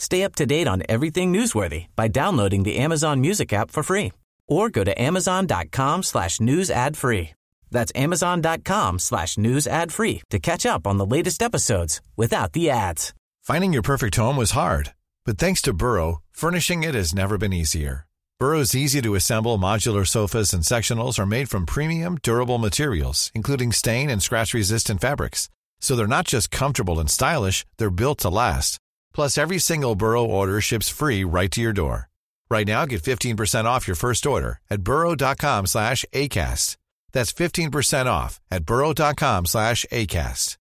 [0.00, 4.12] Stay up to date on everything newsworthy by downloading the Amazon Music app for free
[4.48, 7.30] or go to amazon.com slash news ad free.
[7.70, 12.70] That's amazon.com slash news ad free to catch up on the latest episodes without the
[12.70, 13.12] ads.
[13.42, 14.94] Finding your perfect home was hard,
[15.26, 18.06] but thanks to Burrow, furnishing it has never been easier.
[18.38, 23.70] Burrow's easy to assemble modular sofas and sectionals are made from premium, durable materials, including
[23.70, 25.50] stain and scratch resistant fabrics.
[25.78, 28.78] So they're not just comfortable and stylish, they're built to last.
[29.14, 32.08] Plus, every single Burrow order ships free right to your door.
[32.50, 36.76] Right now, get 15% off your first order at burrow.com slash ACAST.
[37.12, 40.56] That's 15% off at burrow.com slash ACAST.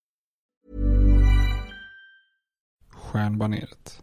[3.10, 4.02] Stjärnbaneret.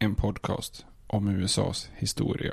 [0.00, 2.52] En podcast om USAs historia.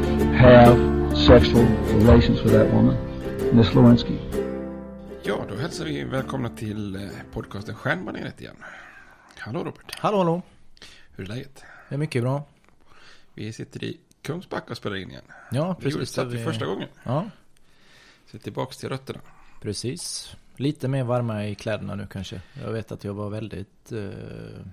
[0.41, 0.77] have
[1.27, 1.65] sexual
[1.99, 2.95] relations with that woman,
[3.53, 4.17] Miss Lewinsky.
[5.23, 7.01] Ja, då hälsar vi välkomna till eh,
[7.33, 8.55] podcasten Stjärnbaneret igen.
[9.37, 10.41] Hallå Robert, Hallå, hallå.
[11.15, 11.63] hur är läget?
[11.89, 12.43] Det är mycket bra.
[13.33, 15.21] Vi sitter i Kungsbacka och spelar in igen.
[15.51, 16.15] Ja, Vi gjorde precis.
[16.15, 16.89] det för första gången.
[17.03, 17.29] Ja,
[18.31, 19.19] Så tillbaka till rötterna.
[19.61, 20.35] precis.
[20.55, 22.41] Lite mer varma i kläderna nu kanske.
[22.63, 24.65] Jag vet att jag var väldigt eh,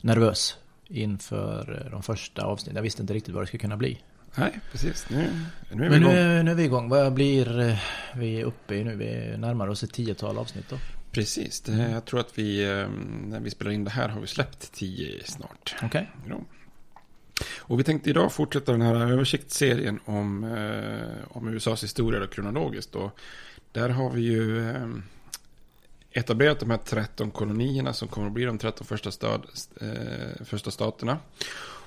[0.00, 0.56] nervös
[0.88, 2.76] inför eh, de första avsnitten.
[2.76, 4.00] Jag visste inte riktigt vad det skulle kunna bli.
[4.34, 5.06] Nej, precis.
[5.10, 5.30] Nu,
[5.70, 6.14] nu är vi Men igång.
[6.14, 6.88] nu, nu är vi igång.
[6.88, 7.78] Vad blir eh,
[8.14, 8.96] vi uppe i nu?
[8.96, 10.76] Vi närmar oss ett tiotal avsnitt då.
[11.10, 12.88] Precis, det, jag tror att vi, eh,
[13.26, 15.74] när vi spelar in det här har vi släppt tio snart.
[15.82, 16.10] Okej.
[16.28, 16.40] Ja.
[17.58, 22.94] Och vi tänkte idag fortsätta den här översiktsserien om, eh, om USAs historia då, kronologiskt.
[22.94, 23.18] Och
[23.72, 24.88] där har vi ju eh,
[26.10, 29.46] etablerat de här 13 kolonierna som kommer att bli de 13 första, stad,
[29.80, 31.18] eh, första staterna.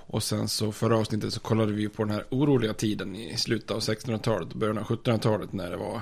[0.08, 3.72] Och sen så förra avsnittet så kollade vi på den här oroliga tiden i slutet
[3.72, 6.02] av 1600-talet och början av 1700-talet när det var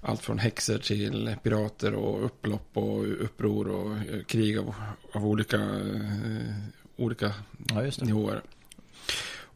[0.00, 4.74] allt från häxor till pirater och upplopp och uppror och eh, krig av,
[5.12, 6.54] av olika, eh,
[6.96, 7.32] olika
[7.68, 8.42] Ja, nivåer.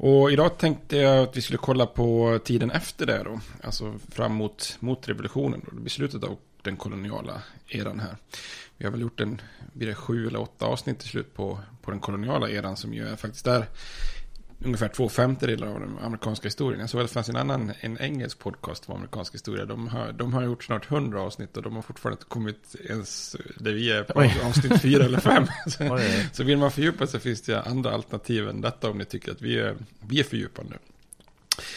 [0.00, 3.40] Och idag tänkte jag att vi skulle kolla på tiden efter det då.
[3.62, 5.62] Alltså fram mot, mot revolutionen.
[5.64, 5.70] Då.
[5.70, 6.38] Det blir slutet av
[6.68, 8.16] den koloniala eran här.
[8.76, 9.40] Vi har väl gjort en,
[9.72, 13.08] blir det sju eller åtta avsnitt till slut på, på den koloniala eran som ju
[13.08, 13.66] är faktiskt där
[14.64, 16.80] ungefär två femtedelar av den amerikanska historien.
[16.80, 19.64] Jag såg att det fanns en annan, en engelsk podcast om amerikansk historia.
[19.64, 23.36] De har, de har gjort snart hundra avsnitt och de har fortfarande inte kommit ens
[23.56, 24.40] där vi är på Oj.
[24.44, 25.46] avsnitt fyra eller fem.
[25.66, 25.98] Så,
[26.32, 29.42] så vill man fördjupa sig finns det andra alternativ än detta om ni tycker att
[29.42, 30.78] vi är, vi är fördjupande.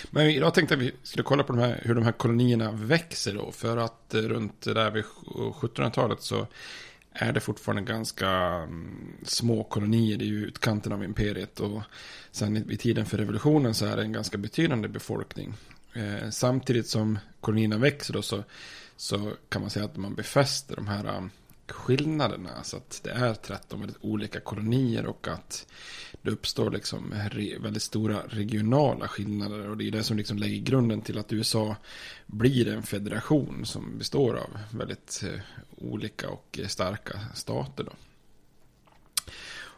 [0.09, 2.71] Men idag tänkte jag att vi skulle kolla på de här, hur de här kolonierna
[2.71, 3.51] växer då.
[3.51, 6.47] För att eh, runt där vid 1700-talet eh, så
[7.13, 11.59] är det fortfarande ganska mm, små kolonier i utkanten av imperiet.
[11.59, 11.81] Och
[12.31, 15.53] sen vid tiden för revolutionen så är det en ganska betydande befolkning.
[15.93, 18.43] Eh, samtidigt som kolonierna växer då så,
[18.97, 21.29] så kan man säga att man befäster de här mm,
[21.71, 22.63] skillnaderna.
[22.63, 25.67] Så att det är 13 väldigt olika kolonier och att
[26.21, 27.13] det uppstår liksom
[27.59, 29.69] väldigt stora regionala skillnader.
[29.69, 31.75] Och det är det som liksom lägger grunden till att USA
[32.25, 35.41] blir en federation som består av väldigt eh,
[35.77, 37.83] olika och starka stater.
[37.83, 37.91] Då.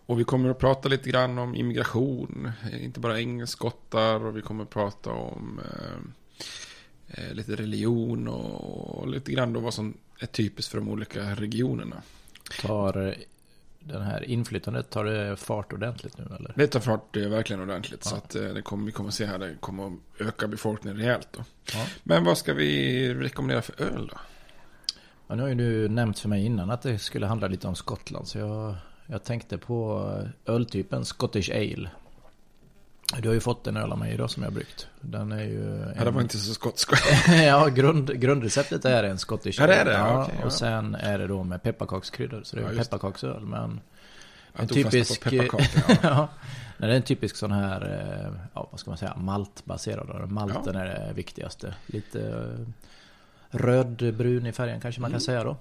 [0.06, 4.42] Och vi kommer att prata lite grann om immigration, eh, inte bara engelskottar och vi
[4.42, 5.98] kommer att prata om eh,
[7.07, 11.36] eh lite religion och, och, lite grann då vad som är typiskt för de olika
[11.36, 12.02] regionerna.
[12.62, 13.16] Tar
[13.80, 16.54] den här inflytandet, tar det fart ordentligt nu eller?
[16.56, 18.02] Det tar fart eh, verkligen ordentligt.
[18.06, 18.10] Ja.
[18.10, 20.98] Så att eh, det kommer, vi kommer att se här, det kommer att öka befolkningen
[20.98, 21.44] rejält då.
[21.74, 21.86] Ja.
[22.04, 24.18] Men vad ska vi rekommendera för öl då?
[25.28, 27.75] Ja, nu har ju du nämnt för mig innan att det skulle handla lite om
[27.75, 28.28] Skottland.
[28.28, 28.75] Så jag,
[29.06, 30.10] jag tänkte på
[30.46, 31.90] öltypen Scottish Ale.
[33.21, 34.88] Du har ju fått en öl av mig idag som jag har bryggt.
[35.01, 35.83] Den är ju...
[35.83, 35.94] En...
[35.98, 36.89] Ja, det var inte så skotsk.
[37.27, 39.94] ja, grund, grundreceptet är en Scottish Ja, det är det?
[39.94, 40.45] Ja, okay, ja.
[40.45, 42.42] Och sen är det då med pepparkakskryddor.
[42.44, 43.45] Så det är ja, pepparkaksöl.
[43.45, 43.81] Men
[44.54, 45.21] en typisk...
[45.31, 45.60] ja.
[46.01, 46.27] ja.
[46.77, 50.31] Det är en typisk sån här, eh, ja vad ska man säga, maltbaserad.
[50.31, 50.81] Malten ja.
[50.81, 51.75] är det viktigaste.
[51.86, 52.65] Lite eh,
[53.50, 55.21] rödbrun i färgen kanske man kan mm.
[55.21, 55.57] säga då.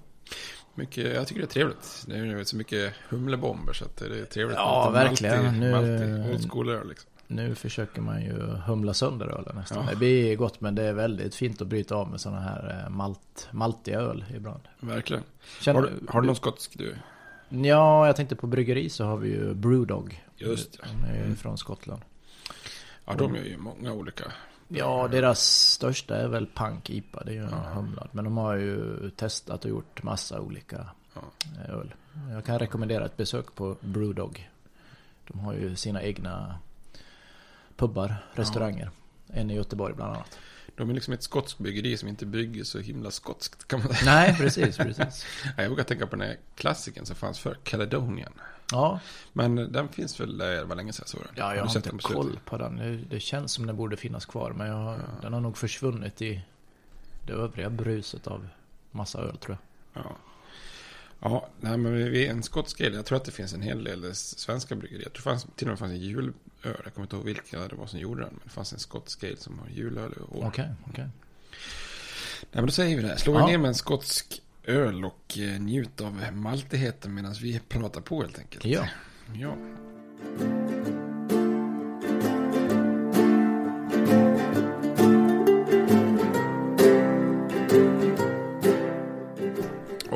[0.75, 2.03] Mycket, jag tycker det är trevligt.
[2.07, 4.57] Det är så mycket humlebomber så det är trevligt.
[4.57, 5.43] Ja, verkligen.
[5.43, 7.09] Maltig, nu, maltig, old school liksom.
[7.35, 8.33] Nu försöker man ju
[8.65, 9.83] humla sönder ölen nästan.
[9.85, 9.89] Ja.
[9.89, 12.89] Det blir gott men det är väldigt fint att bryta av med sådana här eh,
[12.89, 14.61] malt, maltiga öl ibland.
[14.79, 15.23] Verkligen.
[15.61, 16.95] Känner, har, du, har du någon skotsk du?
[17.49, 20.23] Ja, jag tänkte på bryggeri så har vi ju Brewdog.
[20.37, 20.87] Just det.
[20.87, 21.35] De är ju mm.
[21.35, 22.01] från Skottland.
[23.05, 24.23] Ja, de gör ju många olika.
[24.67, 27.23] Ja, deras största är väl Punk IPA.
[27.23, 27.73] Det är ju en ja.
[27.73, 28.09] humlad.
[28.11, 31.21] Men de har ju testat och gjort massa olika ja.
[31.73, 31.93] öl.
[32.31, 34.49] Jag kan rekommendera ett besök på Brewdog.
[35.27, 36.59] De har ju sina egna
[37.77, 38.91] pubbar, restauranger.
[39.27, 39.35] Ja.
[39.35, 40.39] En i Göteborg bland annat.
[40.75, 44.11] De är liksom ett skotskt byggeri som inte bygger så himla skotskt kan man säga.
[44.11, 45.25] Nej, precis, precis.
[45.57, 48.33] jag vågar tänka på den här klassiken som fanns för Caledonian.
[48.71, 48.99] Ja.
[49.33, 52.57] Men den finns väl, det var länge sedan så Ja, jag har inte koll på
[52.57, 52.77] den.
[52.77, 54.51] Det, det, känns som den borde finnas kvar.
[54.51, 55.03] Men jag, ja.
[55.21, 56.41] den har nog försvunnit i
[57.25, 58.47] det övriga bruset av
[58.91, 59.57] massa öl tror
[59.93, 60.03] jag.
[60.03, 60.15] Ja.
[61.23, 62.95] Ja, nej, men vi är en skotsk ale.
[62.95, 65.05] Jag tror att det finns en hel del svenska bryggerier.
[65.05, 66.33] Jag tror fanns, till och med fanns en julöl.
[66.63, 68.29] Jag kommer inte ihåg vilka det var som gjorde den.
[68.33, 70.27] Men det fanns en skotsk ale som har julöl i år.
[70.29, 70.91] Okej, okay, okej.
[70.91, 71.05] Okay.
[72.41, 73.17] Nej, men då säger vi det.
[73.17, 73.47] Slå ja.
[73.47, 78.39] ner med en skotsk öl och eh, njut av maltigheten medan vi pratar på helt
[78.39, 78.65] enkelt.
[78.65, 78.87] Ja.
[79.33, 79.55] Ja.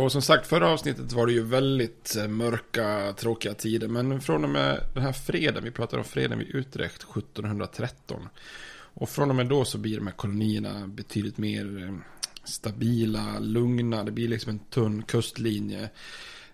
[0.08, 3.88] Och som sagt, förra avsnittet var det ju väldigt eh, mörka, tråkiga tider.
[3.88, 8.30] Men från och med den här freden, vi pratar om freden vid Utrecht 1713.
[8.72, 11.96] Och från och med då så blir de här kolonierna betydligt mer eh,
[12.44, 14.04] stabila, lugna.
[14.04, 15.90] Det blir liksom en tunn kustlinje.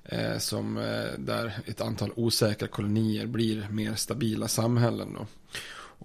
[0.04, 5.14] Eh, som eh, där ett antal osäkra kolonier blir mer stabila samhällen.
[5.14, 5.28] Då.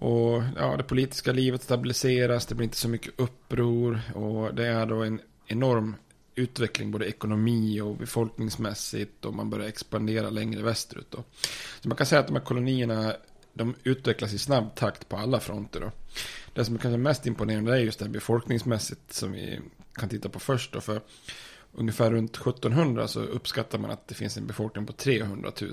[0.05, 4.01] Och ja, det politiska livet stabiliseras, det blir inte så mycket uppror.
[4.15, 5.95] Och det är då en enorm
[6.39, 11.11] utveckling både ekonomi och befolkningsmässigt och man börjar expandera längre västerut.
[11.11, 11.23] Då.
[11.81, 13.13] Så man kan säga att de här kolonierna
[13.53, 15.79] de utvecklas i snabb takt på alla fronter.
[15.79, 15.91] Då.
[16.53, 19.59] Det som är kanske mest imponerande är just det här befolkningsmässigt som vi
[19.93, 20.73] kan titta på först.
[20.73, 21.01] Då, för
[21.71, 25.71] ungefär runt 1700 så uppskattar man att det finns en befolkning på 300 000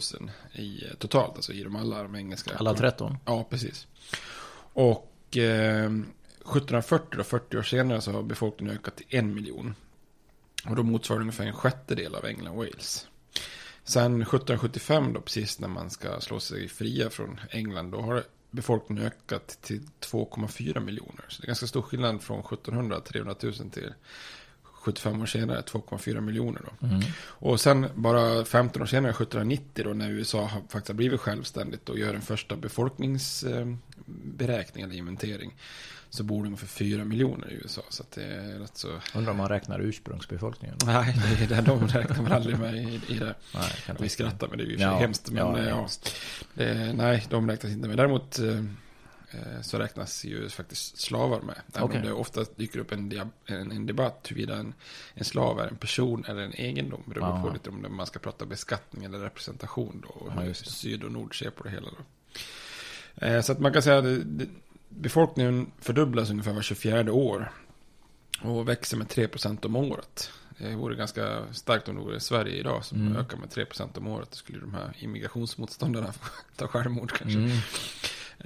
[0.52, 1.36] i, totalt.
[1.36, 2.56] Alltså i de alla de engelska.
[2.56, 3.16] Alla 13?
[3.24, 3.86] Ja, precis.
[4.72, 5.90] Och eh,
[6.46, 9.74] 1740, då, 40 år senare, så har befolkningen ökat till en miljon.
[10.68, 13.06] Och då motsvarar det ungefär en sjättedel av England och Wales.
[13.84, 19.04] Sen 1775 då, precis när man ska slå sig fria från England, då har befolkningen
[19.04, 21.24] ökat till 2,4 miljoner.
[21.28, 23.92] Så det är ganska stor skillnad från 1700, 300 000 till
[24.86, 26.62] 75 år senare, 2,4 miljoner.
[26.64, 26.70] Då.
[26.86, 27.00] Mm.
[27.18, 31.88] Och sen bara 15 år senare, 1790, då, när USA har faktiskt har blivit självständigt
[31.88, 35.54] och gör en första befolkningsberäkning eller inventering
[36.10, 37.82] så bor det ungefär 4 miljoner i USA.
[37.88, 38.88] Så det är rätt så...
[39.14, 40.76] Undrar om man räknar ursprungsbefolkningen?
[40.84, 43.34] Nej, det är det, de räknar man aldrig med i, i det.
[43.54, 45.30] Nej, Vi skrattar men det är ju ja, hemskt.
[45.30, 45.88] Men, ja, ja,
[46.54, 47.96] det, nej, de räknas inte med.
[47.96, 48.64] Däremot eh, eh,
[49.62, 51.56] så räknas ju faktiskt slavar med.
[51.74, 52.00] Även okay.
[52.00, 54.74] om det ofta dyker upp en, en, en debatt huruvida en,
[55.14, 57.02] en slav är en person eller en egendom.
[57.06, 60.08] Det beror på lite om man ska prata beskattning eller representation då.
[60.08, 62.04] Och hur syd och nord ser på det hela då.
[63.26, 64.26] Eh, så att man kan säga att
[64.88, 67.52] befolkningen fördubblas ungefär var 24 år.
[68.42, 70.30] Och växer med 3% om året.
[70.58, 73.16] Det vore ganska starkt om det vore Sverige idag som mm.
[73.16, 74.30] ökar med 3% om året.
[74.30, 76.12] Då skulle de här immigrationsmotståndarna
[76.56, 77.38] ta självmord kanske.
[77.38, 77.50] Mm.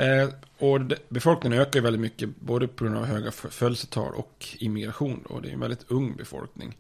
[0.01, 0.29] Eh,
[0.59, 5.25] och befolkningen ökar väldigt mycket både på grund av höga födelsetal och immigration.
[5.29, 5.41] Då.
[5.41, 6.77] det är en väldigt ung befolkning.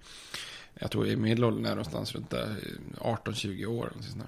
[0.74, 2.34] Jag tror i medelåldern är någonstans runt
[2.98, 3.92] 18-20 år.
[4.14, 4.26] eller.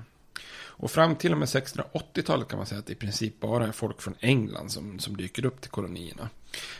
[0.54, 3.72] Och fram till och med 1680-talet kan man säga att det i princip bara är
[3.72, 6.28] folk från England som, som dyker upp till kolonierna.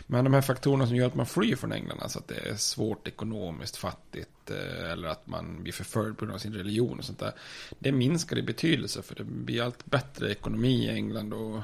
[0.07, 2.55] Men de här faktorerna som gör att man flyr från England, alltså att det är
[2.55, 7.05] svårt ekonomiskt, fattigt eh, eller att man blir förföljd på grund av sin religion och
[7.05, 7.33] sånt där.
[7.79, 11.61] Det minskar i betydelse för det blir allt bättre ekonomi i England och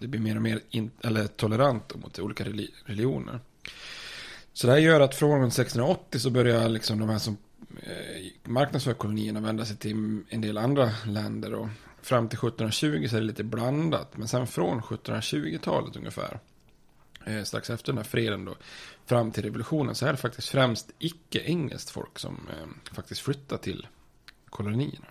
[0.00, 3.40] det blir mer och mer in, eller tolerant mot olika religioner.
[4.52, 7.36] Så det här gör att från 1680 så börjar liksom de här som
[7.82, 11.54] eh, marknadsför kolonierna vända sig till en del andra länder.
[11.54, 11.68] Och
[12.02, 14.16] fram till 1720 så är det lite blandat.
[14.16, 16.40] Men sen från 1720-talet ungefär,
[17.26, 18.56] eh, strax efter den här freden då,
[19.06, 23.86] fram till revolutionen så är det faktiskt främst icke-engelskt folk som eh, faktiskt flyttar till
[24.46, 25.06] kolonierna.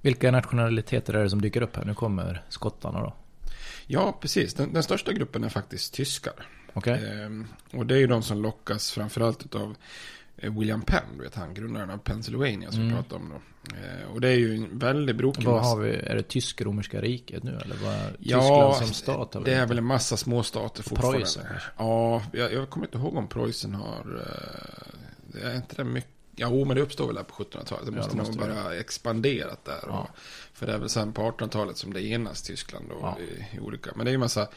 [0.00, 1.84] Vilka nationaliteter är det som dyker upp här?
[1.84, 3.14] Nu kommer skottarna då.
[3.86, 4.54] Ja, precis.
[4.54, 6.46] Den, den största gruppen är faktiskt tyskar.
[6.74, 7.04] Okay.
[7.06, 9.76] Ehm, och det är ju de som lockas framförallt av eh,
[10.36, 12.96] William Penn, du vet han, grundaren av Pennsylvania som mm.
[12.96, 13.40] vi pratade om då.
[13.76, 17.42] Ehm, och det är ju en väldigt brokig Vad har vi, är det tysk-romerska riket
[17.42, 19.44] nu eller vad är ja, Tyskland som stat?
[19.44, 21.18] det är väl en massa småstater fortfarande.
[21.18, 21.46] Preussen
[21.76, 24.22] Ja, jag, jag kommer inte ihåg om Preussen har,
[25.34, 27.86] uh, är inte det mycket Ja, men det uppstår väl där på 1700-talet.
[27.86, 29.84] Det måste, ja, nog bara expanderat där.
[29.86, 30.08] Ja.
[30.52, 33.18] för det är väl sen på 1800-talet som det enas Tyskland då, ja.
[33.20, 33.90] i, i, olika.
[33.96, 34.48] Men det är ju massa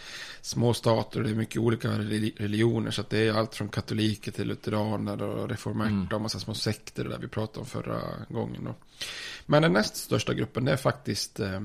[0.41, 2.91] små stater och det är mycket olika religioner.
[2.91, 6.07] Så det är allt från katoliker till lutheraner och reformerta mm.
[6.11, 8.63] och massa små sekter där vi pratade om förra gången.
[8.63, 8.75] Då.
[9.45, 11.61] Men den näst största gruppen det är faktiskt eh,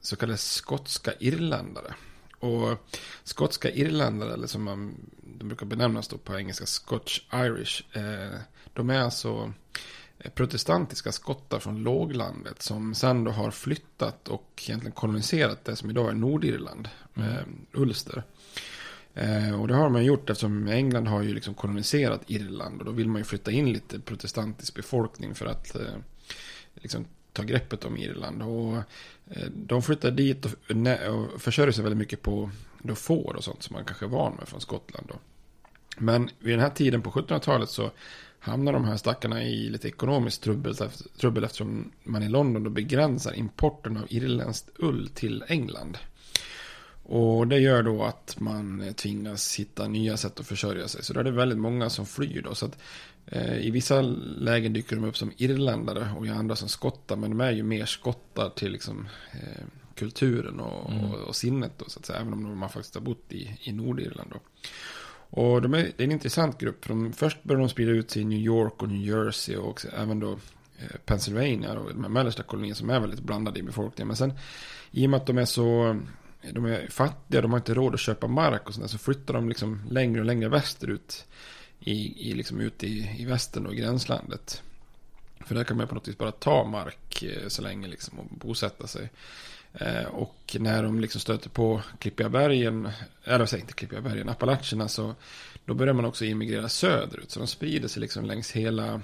[0.00, 1.94] så kallade skotska irländare.
[2.40, 2.88] Och
[3.24, 4.94] skotska irländare, eller som man,
[5.38, 7.96] de brukar benämnas då på engelska, Scotch Irish.
[7.96, 8.40] Eh,
[8.78, 9.52] de är alltså
[10.18, 15.90] eh, protestantiska skottar från låglandet som sen då har flyttat och egentligen koloniserat det som
[15.90, 17.28] idag är Nordirland, mm.
[17.28, 17.42] eh,
[17.72, 18.22] Ulster.
[19.14, 22.92] Eh, och det har man gjort eftersom England har ju liksom koloniserat Irland och då
[22.92, 25.94] vill man ju flytta in lite protestantisk befolkning för att eh,
[26.74, 28.42] liksom ta greppet om Irland.
[28.42, 28.76] Och
[29.30, 30.52] eh, de flyttar dit och,
[31.14, 32.50] och försörjer sig väldigt mycket på
[32.82, 35.06] då får och sånt som man kanske är van med från Skottland.
[35.08, 35.14] Då.
[35.98, 37.90] Men vid den här tiden på 1700-talet så
[38.38, 40.74] hamnar de här stackarna i lite ekonomiskt trubbel,
[41.20, 45.98] trubbel eftersom man i London då begränsar importen av irländskt ull till England.
[47.10, 51.04] Och det gör då att man tvingas hitta nya sätt att försörja sig.
[51.04, 52.54] Så då är det väldigt många som flyr då.
[52.54, 52.78] Så att,
[53.26, 57.16] eh, I vissa lägen dyker de upp som irländare och i andra som skottar.
[57.16, 59.64] Men de är ju mer skottar till liksom, eh,
[59.94, 61.04] kulturen och, mm.
[61.04, 62.20] och, och, sinnet då, så att säga.
[62.20, 64.40] Även om de faktiskt har bott i, i Nordirland då.
[65.30, 66.84] Och de är, det är en intressant grupp.
[66.84, 69.68] För de, först började de sprida ut sig i New York och New Jersey och
[69.68, 70.32] också, även då
[70.78, 74.06] eh, Pennsylvania och de här mellersta kolonierna som är väldigt blandade i befolkningen.
[74.08, 74.32] Men sen
[74.90, 75.96] i och med att de är så
[76.52, 78.88] de är fattiga, de har inte råd att köpa mark och sådär.
[78.88, 81.24] Så flyttar de liksom längre och längre västerut.
[81.80, 84.62] I, i, liksom ut i, i västern och gränslandet.
[85.40, 88.26] För där kan man på något vis bara ta mark eh, så länge liksom och
[88.30, 89.10] bosätta sig.
[89.74, 92.88] Eh, och när de liksom stöter på Klippiga bergen,
[93.24, 95.14] eller eh, säg inte Klippiga bergen, Appalacherna så
[95.64, 97.30] då börjar man också immigrera söderut.
[97.30, 99.00] Så de sprider sig liksom längs hela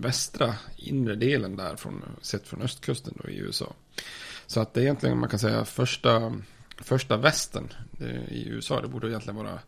[0.00, 3.72] västra inre delen där, från, sett från östkusten då i USA.
[4.46, 6.34] Så att det är egentligen, man kan säga, första,
[6.78, 8.80] första västen eh, i USA.
[8.80, 9.58] Det borde egentligen vara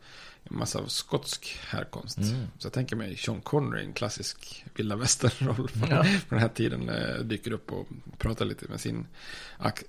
[0.51, 2.19] en massa av skotsk härkomst.
[2.19, 2.47] Mm.
[2.59, 6.05] Så jag tänker mig Sean Connery, en klassisk vilda västern-roll från, ja.
[6.29, 9.07] den här tiden, eh, dyker upp och pratar lite med sin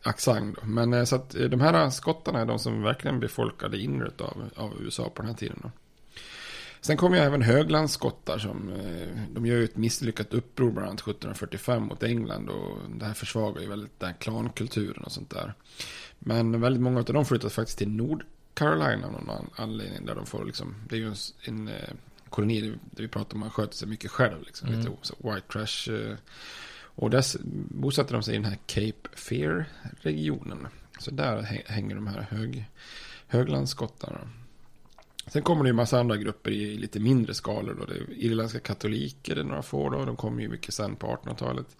[0.03, 0.57] accent.
[0.63, 4.50] Men eh, så att eh, de här skottarna är de som verkligen befolkade inret av,
[4.55, 5.60] av USA på den här tiden.
[5.63, 5.72] Då.
[6.81, 8.72] Sen kommer ju även höglandsskottar som,
[9.31, 13.62] de gör ju ett misslyckat uppror bland annat 1745 mot England och det här försvagar
[13.62, 15.53] ju väldigt den klankulturen och sånt där.
[16.19, 20.05] Men väldigt många av dem flyttat faktiskt till Nord Carolina av någon anledning.
[20.05, 21.93] Där de får liksom, det är ju en, en eh,
[22.29, 24.43] koloni där vi pratar om man sköter sig mycket själv.
[24.43, 24.79] Liksom, mm.
[24.79, 25.93] lite så white trash.
[25.93, 26.17] Eh,
[26.95, 27.25] och där
[27.69, 30.67] bosatte de sig i den här Cape Fear-regionen.
[31.00, 32.65] Så där hänger de här hög,
[33.27, 34.29] höglandsskottarna.
[35.27, 37.75] Sen kommer det ju en massa andra grupper i lite mindre skalor.
[37.79, 37.86] Då.
[37.86, 40.05] Det är irländska katoliker, det är några få då.
[40.05, 41.77] De kommer ju mycket sen på 1800-talet.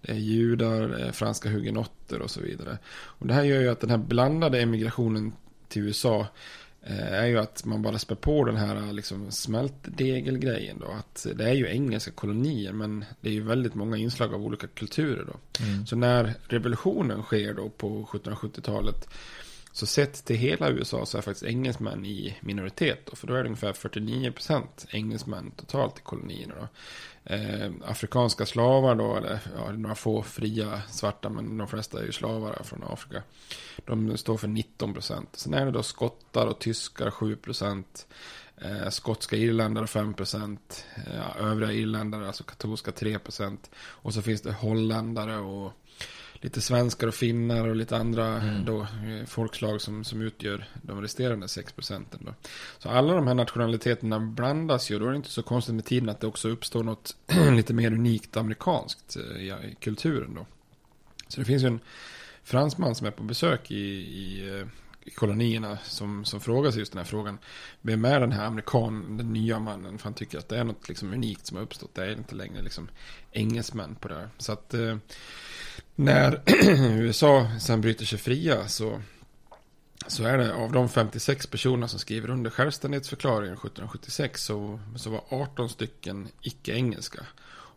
[0.00, 2.78] Det är judar, det är franska hugenotter och så vidare.
[2.88, 5.32] Och det här gör ju att den här blandade emigrationen
[5.70, 6.26] till USA
[6.82, 10.86] eh, är ju att man bara spär på den här liksom smältdegelgrejen då.
[10.86, 14.66] Att det är ju engelska kolonier men det är ju väldigt många inslag av olika
[14.66, 15.64] kulturer då.
[15.64, 15.86] Mm.
[15.86, 19.08] Så när revolutionen sker då på 1770-talet
[19.72, 23.16] så sett till hela USA så är faktiskt engelsmän i minoritet då.
[23.16, 26.68] För då är det ungefär 49% engelsmän totalt i kolonierna då
[27.30, 32.12] eh, afrikanska slavar då, eller ja, några få fria svarta, men de flesta är ju
[32.12, 33.22] slavar från Afrika.
[33.86, 35.28] De står för 19 procent.
[35.32, 38.06] Sen är det då skottar och tyskar 7 procent.
[38.56, 40.86] Eh, skotska irländare 5 procent.
[40.94, 43.70] Eh, övriga irländare, alltså katolska 3 procent.
[43.76, 45.72] Och så finns det holländare och
[46.40, 48.64] lite svenskar och finnar och lite andra Mm.
[48.64, 52.20] då, eh, folkslag som, som utgör de resterande 6 procenten.
[52.24, 52.34] Då.
[52.78, 54.98] Så alla de här nationaliteterna blandas ju.
[54.98, 57.16] Då är det inte så konstigt med tiden att det också uppstår något
[57.52, 60.34] lite mer unikt amerikanskt eh, i, i kulturen.
[60.34, 60.46] Då.
[61.28, 61.80] Så det finns ju en
[62.44, 64.66] fransman som är på besök i, i, eh,
[65.04, 67.38] i kolonierna som, som frågar sig just den här frågan.
[67.80, 69.98] Vem är den här amerikanen, den nya mannen?
[69.98, 71.94] För han tycker att det är något liksom unikt som har uppstått.
[71.94, 72.88] Det är inte längre liksom
[73.32, 74.28] engelsmän på det här.
[74.38, 74.96] Så att eh,
[75.94, 76.42] när
[77.00, 79.02] USA sen bryter sig fria så,
[80.06, 85.24] så är det av de 56 personer som skriver under självständighetsförklaringen 1776 så, så var
[85.28, 87.26] 18 stycken icke-engelska.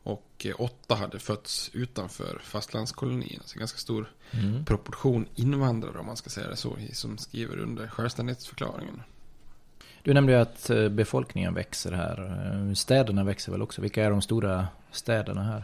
[0.03, 3.43] Och eh, åtta hade fötts utanför fastlandskolonierna.
[3.45, 4.65] Så ganska stor Mm.
[4.65, 6.77] proportion invandrare om man ska säga det så.
[6.93, 9.01] Som skriver under självständighetsförklaringen.
[10.03, 12.17] Du nämnde ju att eh, befolkningen växer här.
[12.69, 13.81] Eh, Städerna växer väl också.
[13.81, 15.63] Vilka är de stora städerna här?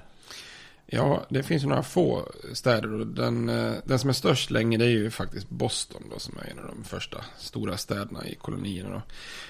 [0.91, 2.93] Ja, det finns ju några få städer.
[2.93, 6.37] Och den, eh, den som är störst länge det är ju faktiskt Boston då, som
[6.37, 8.89] är en av de första stora städerna i kolonierna.
[8.89, 9.01] Då.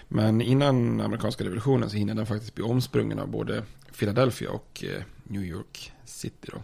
[0.08, 3.64] Men innan amerikanska revolutionen så hinner den faktiskt bli omsprungen av både
[4.00, 6.52] Philadelphia och eh, New York City.
[6.54, 6.62] Då.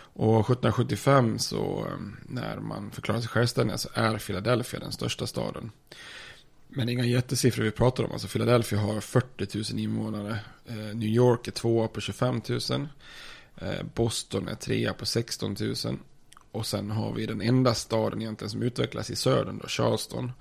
[0.00, 1.98] Och 1775 så eh,
[2.28, 5.70] när man förklarar sig självständiga så är Philadelphia den största staden.
[6.68, 8.12] Men det är inga jättesiffror vi pratar om.
[8.12, 10.38] Alltså Philadelphia har 40 000 invånare.
[10.94, 12.88] New York är tvåa på 25 000.
[13.60, 15.74] Eh, Boston är trea på 16 000.
[16.52, 20.32] Och sen har vi den enda staden egentligen som utvecklas i södern då, Charleston.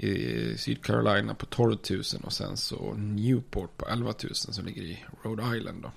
[0.00, 5.04] I Sydcarolina på 12 000 och sen så Newport på 11 000 som ligger i
[5.22, 5.90] Rhode Island då.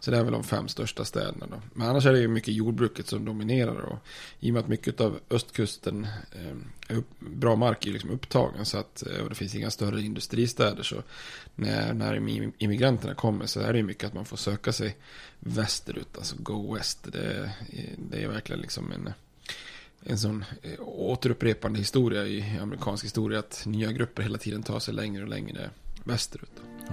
[0.00, 1.62] Så det är väl de fem största städerna då.
[1.74, 3.98] Men annars är det ju mycket jordbruket som dominerar och
[4.40, 6.56] i och med att mycket av östkusten eh,
[6.88, 10.00] är upp, bra mark är liksom upptagen så att eh, och det finns inga större
[10.02, 11.02] industristäder så
[11.54, 14.96] när, när im- immigranterna kommer så är det ju mycket att man får söka sig
[15.40, 16.98] västerut, alltså go west.
[17.12, 17.50] Det,
[18.10, 19.12] det är verkligen liksom en
[20.04, 24.94] en sån eh, återupprepande historia i amerikansk historia att nya grupper hela tiden tar sig
[24.94, 25.70] längre och längre
[26.04, 26.50] västerut.
[26.56, 26.92] Då.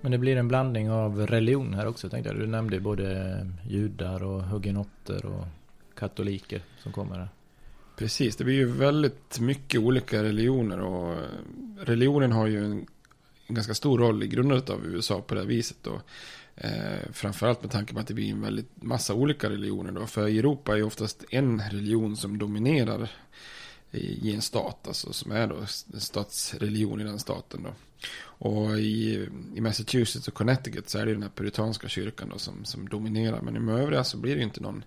[0.00, 2.38] Men det blir en blandning av religion här också tänkte jag.
[2.38, 5.44] Du nämnde både judar och hugenotter och
[5.94, 7.28] katoliker som kommer här.
[7.96, 11.18] Precis, det blir ju väldigt mycket olika religioner och eh,
[11.80, 12.86] religionen har ju en,
[13.46, 16.00] en ganska stor roll i grundandet av USA på det här viset då.
[16.56, 20.06] Eh, framförallt med tanke på att det blir en väldigt massa olika religioner då.
[20.06, 23.10] För i Europa är ju oftast en religion som dominerar
[23.94, 25.66] i, i en stat, alltså som är då
[25.98, 27.74] statsreligion i den staten då.
[28.24, 32.64] Och i, i Massachusetts och Connecticut så är det den här puritanska kyrkan då som,
[32.64, 33.40] som dominerar.
[33.40, 34.84] Men i de övriga så blir det ju inte någon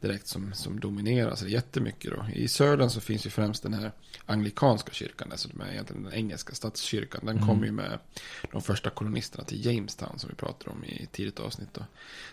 [0.00, 2.26] direkt som, som dominerar så det är jättemycket då.
[2.32, 3.92] I södern så finns ju främst den här
[4.26, 7.20] anglikanska kyrkan, alltså som är egentligen den engelska statskyrkan.
[7.24, 7.48] Den Mm.
[7.48, 7.98] kom ju med
[8.52, 11.84] de första kolonisterna till Jamestown som vi pratade om i tidigt avsnitt då.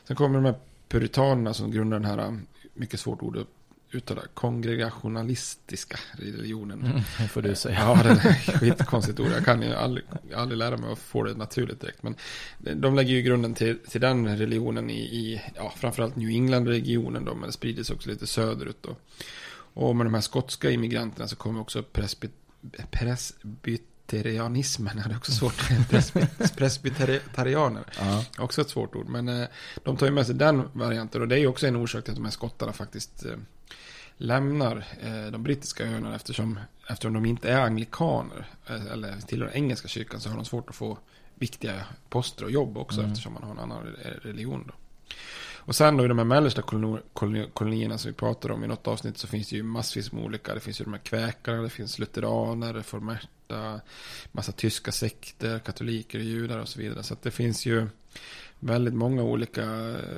[0.07, 0.55] Sen kommer de här
[0.89, 2.39] puritanerna som grundar den här,
[2.73, 3.47] mycket svårt ord att
[3.95, 6.85] uttala, kongregationalistiska religionen.
[6.85, 7.79] Mm, får du säga.
[7.79, 9.31] Ja, det är skitkonstigt ord.
[9.31, 12.03] Jag kan ju aldrig, aldrig lära mig att få det naturligt direkt.
[12.03, 12.15] Men
[12.81, 17.35] de lägger ju grunden till, till den religionen i, i ja, framförallt New England-regionen då,
[17.35, 18.95] men det sprider sig också lite söderut då.
[19.75, 22.29] Och med de här skotska immigranterna så kommer också presby,
[22.91, 27.83] presbyterianismen, det är också svårt, Presby- presbyterianer.
[27.99, 28.25] Ja.
[28.37, 29.47] Också ett svårt ord, men eh,
[29.83, 32.11] de tar ju med sig den varianten och det är ju också en orsak till
[32.11, 33.31] att de här skottarna faktiskt eh,
[34.17, 39.87] lämnar eh, de brittiska öarna eftersom, eftersom de inte är anglikaner eh, eller tillhör engelska
[39.87, 40.97] kyrkan så har de svårt att få
[41.35, 43.11] viktiga poster och jobb också Mm.
[43.11, 44.63] eftersom man har en annan re- religion.
[44.67, 44.73] Då.
[45.65, 48.67] Och sen då i de här mellersta koloni- koloni- kolonierna som vi pratade om i
[48.67, 50.53] något avsnitt så finns det ju massvis med olika.
[50.53, 53.79] Det finns ju de här kväkarna, det finns lutheraner, reformerta,
[54.31, 57.03] massa tyska sekter, katoliker, judar och så vidare.
[57.03, 57.87] Så att det finns ju
[58.65, 59.65] väldigt många olika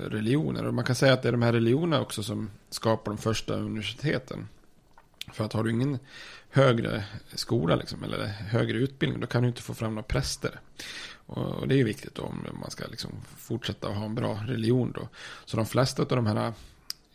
[0.07, 0.65] religioner.
[0.65, 3.55] Och man kan säga att det är de här religionerna också som skapar de första
[3.55, 4.47] universiteten.
[5.33, 5.99] För att har du ingen
[6.49, 7.03] högre
[7.33, 10.59] skola liksom, eller högre utbildning då kan du inte få fram några präster.
[11.25, 14.39] Och det är ju viktigt då om man ska liksom fortsätta att ha en bra
[14.47, 15.07] religion då.
[15.45, 16.53] Så de flesta av de här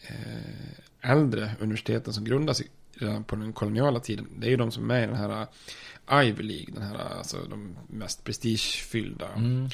[0.03, 2.63] eh, äldre universiteten som grundas
[2.93, 4.27] redan på den koloniala tiden.
[4.39, 5.47] Det är ju de som är med i den här
[6.25, 6.75] Ivy League.
[6.75, 9.69] Den här, alltså de mest prestigefyllda Mm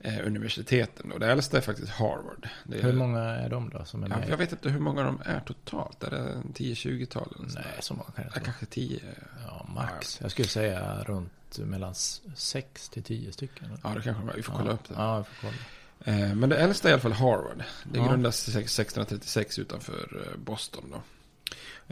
[0.00, 1.12] eh, universiteten.
[1.12, 2.48] Och det äldsta är faktiskt Harvard.
[2.72, 4.28] Är, Hur många är de då som är Ja, med?
[4.28, 6.04] jag vet inte hur många de är totalt.
[6.04, 7.34] Är det 10-20-tal?
[7.38, 8.44] eller sånt Nej, så många kan jag Ja, inte.
[8.44, 9.00] kanske 10.
[9.46, 10.18] Ja, max.
[10.22, 11.94] Jag skulle säga runt mellan
[12.34, 13.78] 6 till 10 stycken.
[13.82, 14.34] Ja, det kanske de är.
[14.34, 14.74] Vi får kolla ja.
[14.74, 14.94] upp det.
[14.96, 16.18] Ja, jag får kolla.
[16.18, 17.62] Eh, Men det äldsta är i alla fall Harvard.
[17.84, 18.08] Det Ja.
[18.08, 21.02] grundades 1636 utanför eh, Boston då.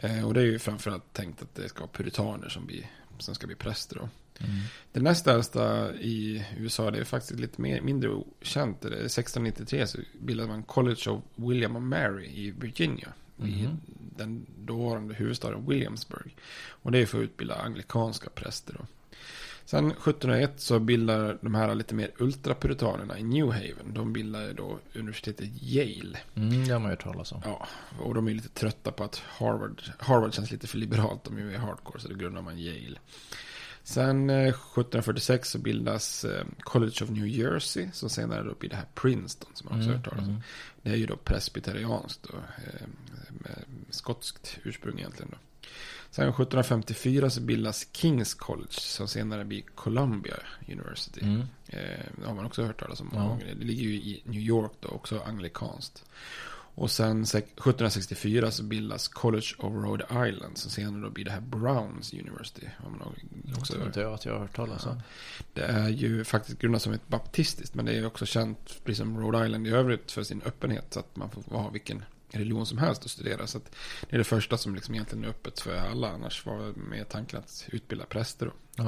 [0.07, 2.85] Eh, Och det är ju framförallt tänkt att det ska vara puritaner som, blir,
[3.19, 4.09] som ska bli präster då.
[4.39, 4.55] Mm.
[4.91, 8.81] Det näst äldsta i USA, det är faktiskt lite mer, mindre känt.
[8.81, 13.13] Det är 1693 så bildade man College of William och Mary i Virginia.
[13.37, 13.79] I Mhm.
[14.17, 16.35] den dåvarande huvudstaden Williamsburg.
[16.67, 18.85] Och det är för att utbilda anglikanska präster då.
[19.69, 23.93] Sen 1701 så bildar de här lite mer ultrapuritanerna i New Haven.
[23.93, 26.17] De bildar då universitetet Yale.
[26.35, 27.41] Mm, det har man ju hört talas om.
[27.45, 27.67] Ja,
[27.99, 31.23] och de är lite trötta på att Harvard, Harvard känns lite för liberalt.
[31.23, 32.99] De är ju hardcore, så då grundar man Yale.
[33.83, 38.75] Sen eh, 1746 så bildas eh, College of New Jersey, som senare då blir det
[38.75, 40.29] här Princeton, som man också Mm, hört talas om.
[40.29, 40.41] mm.
[40.81, 43.57] Det är ju då presbyterianskt och eh,
[43.89, 45.37] skotskt ursprung egentligen då.
[46.11, 50.35] Sen 1754 så bildas Kings College, som senare blir Columbia
[50.67, 51.21] University.
[51.23, 51.41] Mm.
[51.67, 53.29] Eh, det har man också hört talas om många Ja.
[53.29, 53.55] gånger.
[53.59, 56.03] Det ligger ju i New York då, också anglikanskt.
[56.75, 61.31] Och sen sek- 1764 så bildas College of Rhode Island, som senare då blir det
[61.31, 62.67] här Browns University.
[62.77, 65.01] Har man också Också inte jag att jag har hört talas om.
[65.53, 69.19] det är ju faktiskt grundat som ett baptistiskt, men det är också känt, precis som
[69.19, 70.85] Rhode Island i övrigt, för sin öppenhet.
[70.93, 73.47] Så att man får ha vilken religion som helst att studera.
[73.47, 73.75] Så att
[74.09, 76.09] det är det första som liksom egentligen är öppet för alla.
[76.09, 78.83] Annars var med tanken att utbilda präster då.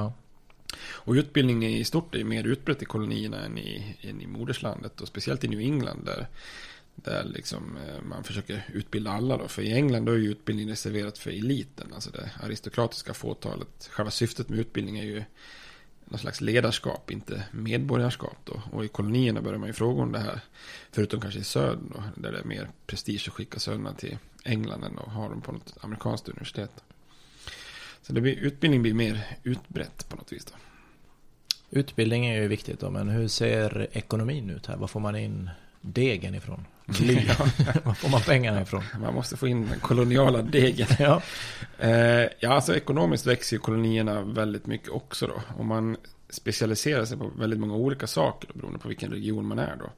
[0.84, 5.02] Och utbildning i stort är mer utbrett i kolonierna än i, än i moderslandet.
[5.02, 6.28] Och speciellt i New England där,
[6.96, 9.48] där liksom eh, man försöker utbilda alla då.
[9.48, 11.94] För i England då är ju utbildning reserverat för eliten.
[11.94, 13.90] Alltså det aristokratiska fåtalet.
[13.92, 15.24] Själva syftet med utbildning är ju
[16.12, 18.62] någon slags ledarskap, inte medborgarskap då.
[18.72, 20.40] Och i kolonierna börjar man ju fråga om det här.
[20.92, 24.84] Förutom kanske i södern då, där det är mer prestige att skicka sönerna till England
[24.84, 26.72] än att ha dem på något amerikanskt universitet.
[28.02, 30.54] Så det blir, utbildning blir mer utbrett på något vis då.
[31.70, 34.78] Utbildning är ju viktigt då, men hur ser ekonomin ut här?
[34.78, 35.50] Var får man in
[35.82, 36.66] degen ifrån?
[36.86, 37.28] Bly.
[37.84, 38.84] Var får man pengarna ifrån?
[39.00, 40.88] Man måste få in den koloniala degen.
[41.00, 41.22] Ja.
[41.80, 45.42] Eh, ja, alltså ekonomiskt växer ju kolonierna väldigt mycket också då.
[45.58, 45.98] Och man
[46.30, 49.90] specialiserar sig på väldigt många olika saker då, beroende på vilken region man är då.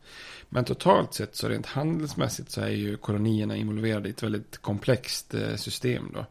[0.50, 5.34] Men totalt sett så rent handelsmässigt så är ju kolonierna involverade i ett väldigt komplext
[5.34, 6.26] eh, system då.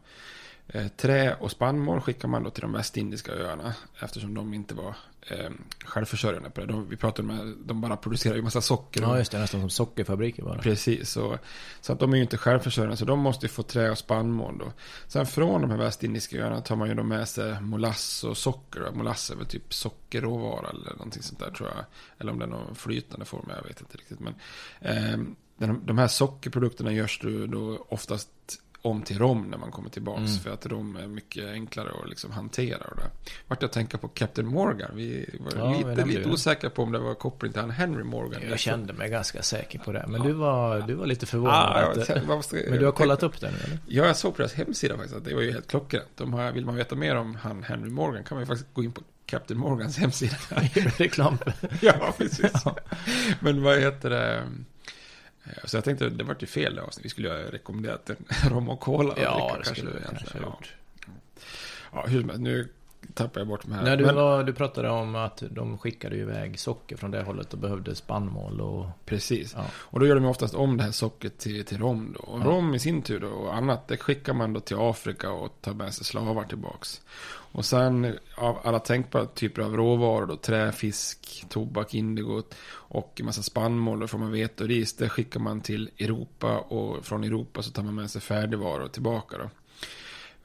[0.67, 4.95] Eh, trä och spannmål skickar man då till de västindiska öarna eftersom de inte var
[5.21, 5.49] eh,
[5.85, 6.67] självförsörjande på det.
[6.67, 9.01] De, vi pratade om att de bara producerar ju massa socker.
[9.01, 9.39] ja, just det.
[9.39, 10.57] Nästan som sockerfabriker bara.
[10.57, 11.37] Precis, så,
[11.81, 14.57] så att de är ju inte självförsörjande, så de måste ju få trä och spannmål
[14.57, 14.71] då.
[15.07, 18.91] Sen från de här västindiska öarna tar man ju då med sig molass och socker.
[18.93, 21.85] Molass är väl typ sockerråvara eller någonting sånt där tror jag.
[22.17, 24.19] Eller om det är någon flytande form, jag vet inte riktigt.
[24.19, 24.35] Men
[24.81, 25.19] eh,
[25.57, 28.29] de, här sockerprodukterna görs då oftast
[28.83, 30.19] om till rom när man kommer tillbaks.
[30.31, 30.39] Mm.
[30.39, 32.77] För att rom är mycket enklare att liksom hantera.
[32.83, 33.09] Och det.
[33.47, 34.91] Vart jag tänka på Captain Morgan.
[34.93, 35.51] Vi var
[35.83, 38.41] Ja, lite, lite osäkra på om det var koppling till han Henry Morgan.
[38.49, 40.05] Jag kände mig ganska säker på det.
[40.07, 41.55] Men du var, du var lite förvånad.
[41.99, 43.79] Att, jag- men du har kollat upp det nu eller?
[43.87, 46.07] Ja, jag såg på deras hemsida faktiskt att det var ju helt klockrent.
[46.15, 48.83] De har, vill man veta mer om han Henry Morgan kan man ju faktiskt gå
[48.83, 50.35] in på Captain Morgans hemsida.
[50.97, 51.37] Reklam.
[51.81, 52.51] ja, precis.
[53.39, 54.43] Men vad heter det?
[55.45, 57.05] Eh, Så jag tänkte, det var ju fel avsnitt.
[57.05, 58.15] Vi skulle ju ha rekommenderat en
[58.49, 59.13] rom och cola.
[59.17, 60.73] Ja, det skulle vi kanske gjort.
[61.93, 62.69] Ja, hur som helst, nu
[63.13, 63.83] tappar jag bort de här.
[63.83, 67.53] Nej, du, Men- var, du pratade om att de skickade iväg socker från det hållet
[67.53, 68.85] och behövde spannmål och...
[69.05, 69.53] Precis.
[69.57, 69.65] Ja.
[69.73, 72.23] Och då gör de oftast om det här sockret till, till rom då.
[72.23, 72.43] Och Ja.
[72.45, 75.73] rom i sin tur då, och annat, det skickar man då till Afrika och tar
[75.73, 77.01] med sig slavar tillbaks.
[77.55, 83.25] Och sen av alla tänkbara typer av råvaror då, trä, fisk, tobak, indigo och en
[83.25, 87.23] massa spannmål, då får man vete och ris, det skickar man till Europa och från
[87.23, 89.49] Europa så tar man med sig färdigvaror tillbaka då.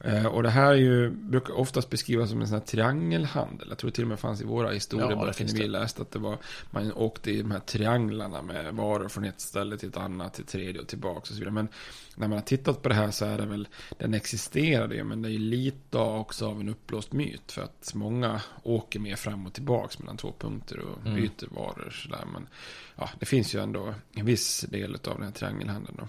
[0.03, 3.67] Eh, Och det här är ju, brukar oftast beskrivas som en sån här triangelhandel.
[3.69, 6.01] Jag tror till och med fanns i våra Ja, historieböcker det finns när vi läste
[6.01, 6.37] att det var,
[6.71, 10.45] man åkte i de här trianglarna med varor från ett ställe till ett annat, till
[10.45, 11.51] tredje och tillbaka och så vidare.
[11.51, 11.67] Men
[12.15, 15.21] när man har tittat på det här så är det väl, den existerade ju, men
[15.21, 17.51] det är lite också av en uppblåst myt.
[17.51, 21.15] För att många åker mer fram och tillbaka mellan två punkter och Mm.
[21.21, 22.25] byter varor sådär.
[22.33, 22.47] Men
[22.95, 26.07] ja, det finns ju ändå en viss del av den här triangelhandeln då.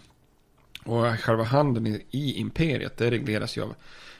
[0.84, 3.74] Och själva handeln i, i imperiet, det regleras ju av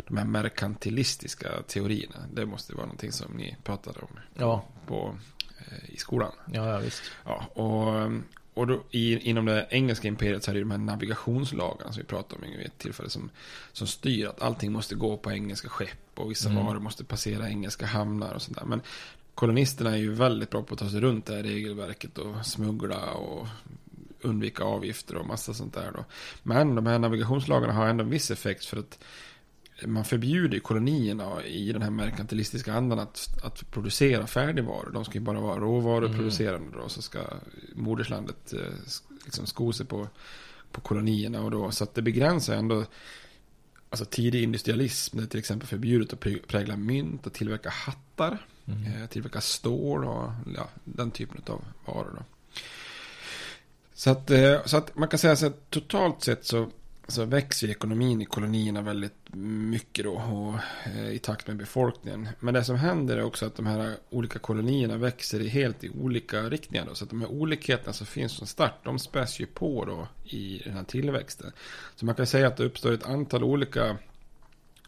[0.09, 2.17] de här merkantilistiska teorierna.
[2.35, 5.15] Det måste vara någonting som ni pratade om Ja, på,
[5.59, 6.33] eh, i skolan.
[6.53, 7.03] ja, ja visst.
[7.25, 8.11] Ja, och,
[8.55, 12.01] och då i, inom det engelska imperiet så är det ju de här navigationslagarna som
[12.01, 13.31] vi pratade om vid ett tillfälle som,
[13.73, 16.67] som styr att allting måste gå på engelska skepp och vissa Mm.
[16.67, 18.65] varor måste passera engelska hamnar och sånt där.
[18.65, 18.81] Men
[19.35, 23.11] kolonisterna är ju väldigt bra på att ta sig runt det här regelverket och smuggla
[23.13, 23.47] och
[24.23, 26.05] undvika avgifter och massa sånt där då.
[26.43, 28.99] Men de här navigationslagarna har ändå en viss effekt för att
[29.87, 34.91] man förbjuder kolonierna i den här merkantilistiska andan att, att producera färdigvaror.
[34.91, 36.89] De ska ju bara vara råvaruproducerande då.
[36.89, 37.19] Så ska
[37.75, 38.61] moderslandet eh,
[39.25, 40.09] liksom sko sig på,
[40.73, 41.43] på kolonierna.
[41.43, 42.85] Och då, så att det begränsar ändå
[43.91, 45.17] alltså tidig industrialism.
[45.17, 48.47] Det är till exempel förbjudet att prägla mynt och tillverka hattar.
[48.65, 49.09] Mm.
[49.09, 52.15] Tillverka stål och ja, den typen av varor.
[52.19, 52.25] Då.
[54.01, 56.69] Så att, eh, så att man kan säga så att totalt sett så
[57.09, 60.55] så växer ekonomin i kolonierna väldigt mycket då och,
[60.91, 62.29] eh, i takt med befolkningen.
[62.41, 65.91] Men det som händer är också att de här olika kolonierna växer i helt i
[65.91, 66.87] olika riktningar.
[66.87, 70.09] Då, så att de här olikheterna som finns från start, de späs ju på då
[70.37, 71.53] i den här tillväxten.
[71.97, 73.97] Så man kan säga att det uppstår ett antal olika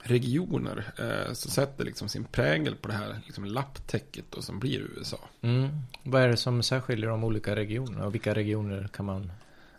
[0.02, 4.80] regioner eh, som sätter liksom sin prägel på det här liksom lapptäcket då, som blir
[4.98, 5.18] USA.
[5.40, 5.68] Mm.
[6.02, 9.32] Vad är det som särskiljer de olika regionerna och vilka regioner kan man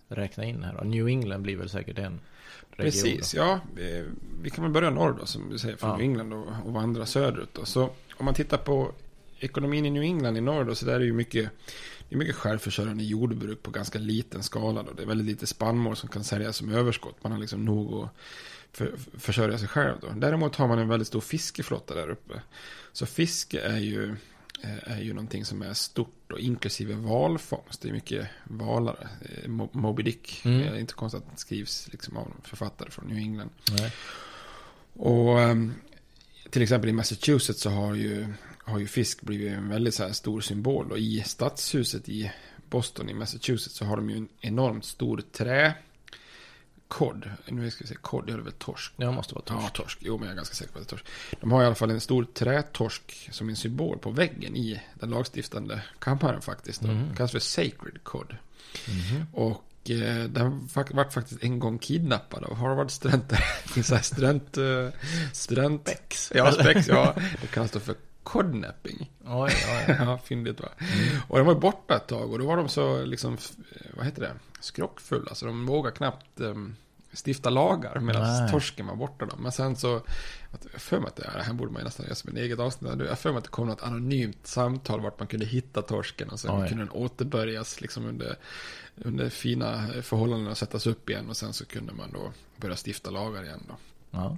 [0.08, 0.74] räkna in här?
[0.78, 0.84] Då?
[0.84, 2.20] New England blir väl säkert en
[2.78, 3.60] Precis, ja.
[4.42, 5.98] Vi kan väl börja norr då, som du säger, från ja.
[5.98, 7.50] New England och, och vandra söderut.
[7.54, 7.66] Då.
[7.66, 7.84] Så
[8.18, 8.92] om man tittar på
[9.40, 11.50] ekonomin i New England i norr då, så där är det ju mycket,
[12.10, 14.84] det är mycket självförsörjande jordbruk på ganska liten skala.
[14.84, 14.92] Då.
[14.92, 17.24] Det är väldigt lite spannmål som kan säljas som överskott.
[17.24, 18.10] Man har liksom nog att
[18.74, 19.96] för, försörja sig själv.
[20.02, 20.08] Då.
[20.16, 22.42] Däremot har man en väldigt stor fiskeflotta där uppe.
[22.92, 24.16] Så fiske är ju
[24.64, 27.82] Eh, är ju någonting som är stort och inklusive valfångst.
[27.82, 29.08] Det är mycket valare.
[29.22, 30.42] Eh, Moby Dick.
[30.46, 30.62] Mm.
[30.62, 33.50] Är inte konstigt att det skrivs liksom av författare från New England.
[33.72, 33.94] Nej.
[34.94, 35.74] Och ehm,
[36.50, 40.42] till exempel i Massachusetts så har ju, har ju fisk blivit en väldigt så stor
[40.42, 40.92] symbol.
[40.92, 42.32] Och i stadshuset i
[42.70, 45.74] Boston i Massachusetts så har de ju en enormt stor trä
[46.94, 47.30] kod.
[47.46, 48.94] Nu ska vi se, kod, det är väl torsk?
[48.96, 49.64] Ja, måste vara torsk.
[49.64, 49.98] Ja, torsk.
[50.02, 51.06] Jo, men jag är ganska säker på att det är torsk.
[51.42, 55.10] De har i alla fall en stor trätorsk som en symbol på väggen i den
[55.10, 56.84] lagstiftande kammaren faktiskt.
[56.84, 57.10] Mm.
[57.10, 58.36] Det kallas för Sacred Cod.
[58.88, 59.26] Mm.
[59.34, 63.36] Och eh, den vart faktiskt en gång kidnappad av Harvard-studenter.
[63.76, 64.58] Här student...
[64.58, 64.90] Eh,
[65.34, 65.82] student...
[65.82, 66.32] Spex.
[66.36, 67.16] Ja, spex, ja.
[67.42, 69.12] Det kallas då för Codnapping.
[69.26, 69.52] Oj,
[69.88, 69.96] oj.
[70.00, 70.70] ja, fyndigt va.
[70.78, 71.22] Mm.
[71.28, 73.38] Och de var borta ett tag och då var de så liksom,
[73.94, 75.36] vad heter det, skrockfulla.
[75.36, 76.76] Så de vågade knappt um,
[77.14, 79.26] stifta lagar medan torsken var borta.
[79.26, 79.36] Då.
[79.38, 80.02] Men sen så,
[80.52, 82.92] jag för mig att det, här borde man ju nästan göra som en eget avsnitt.
[83.00, 86.40] Jag för mig att det kom något anonymt samtal vart man kunde hitta torsken och
[86.40, 86.68] sen Oj.
[86.70, 88.38] kunde den återbörjas liksom under,
[88.96, 93.10] under fina förhållanden och sättas upp igen och sen så kunde man då börja stifta
[93.10, 93.76] lagar igen då.
[94.14, 94.38] Ja.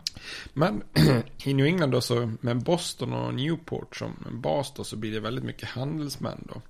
[0.53, 0.83] Men
[1.45, 5.19] i New England då så med Boston och Newport som bas då så blir det
[5.19, 6.61] väldigt mycket handelsmän då.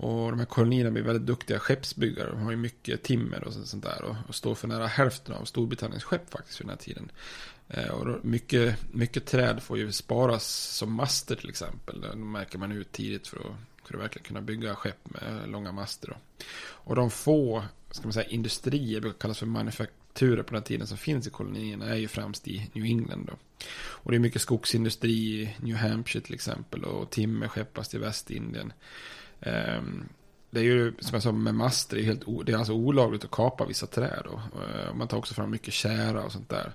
[0.00, 2.30] Och de här kolonierna blir väldigt duktiga skeppsbyggare.
[2.30, 4.04] De har ju mycket timmer och sånt där.
[4.04, 7.10] Och, och står för nära hälften av Storbritanniens skepp faktiskt vid den här tiden.
[7.68, 12.00] Eh, och då, mycket, mycket träd får ju sparas som master till exempel.
[12.00, 15.72] Det märker man ut tidigt för att, för att verkligen kunna bygga skepp med långa
[15.72, 16.08] master.
[16.08, 16.44] Då.
[16.60, 20.86] Och de få ska man säga, industrier, brukar kallas för manufakturer på den här tiden
[20.86, 23.26] som finns i kolonierna, är ju främst i New England.
[23.26, 23.32] Då.
[23.78, 26.84] Och det är mycket skogsindustri i New Hampshire till exempel.
[26.84, 28.72] Och timmer skeppas till Västindien.
[29.40, 30.08] Ehm,
[30.50, 33.24] det är ju som jag sa med master, det är, helt det är alltså olagligt
[33.24, 34.22] att kapa vissa träd.
[34.24, 34.40] Då.
[34.60, 36.72] Ehm, man tar också fram mycket kära och sånt där.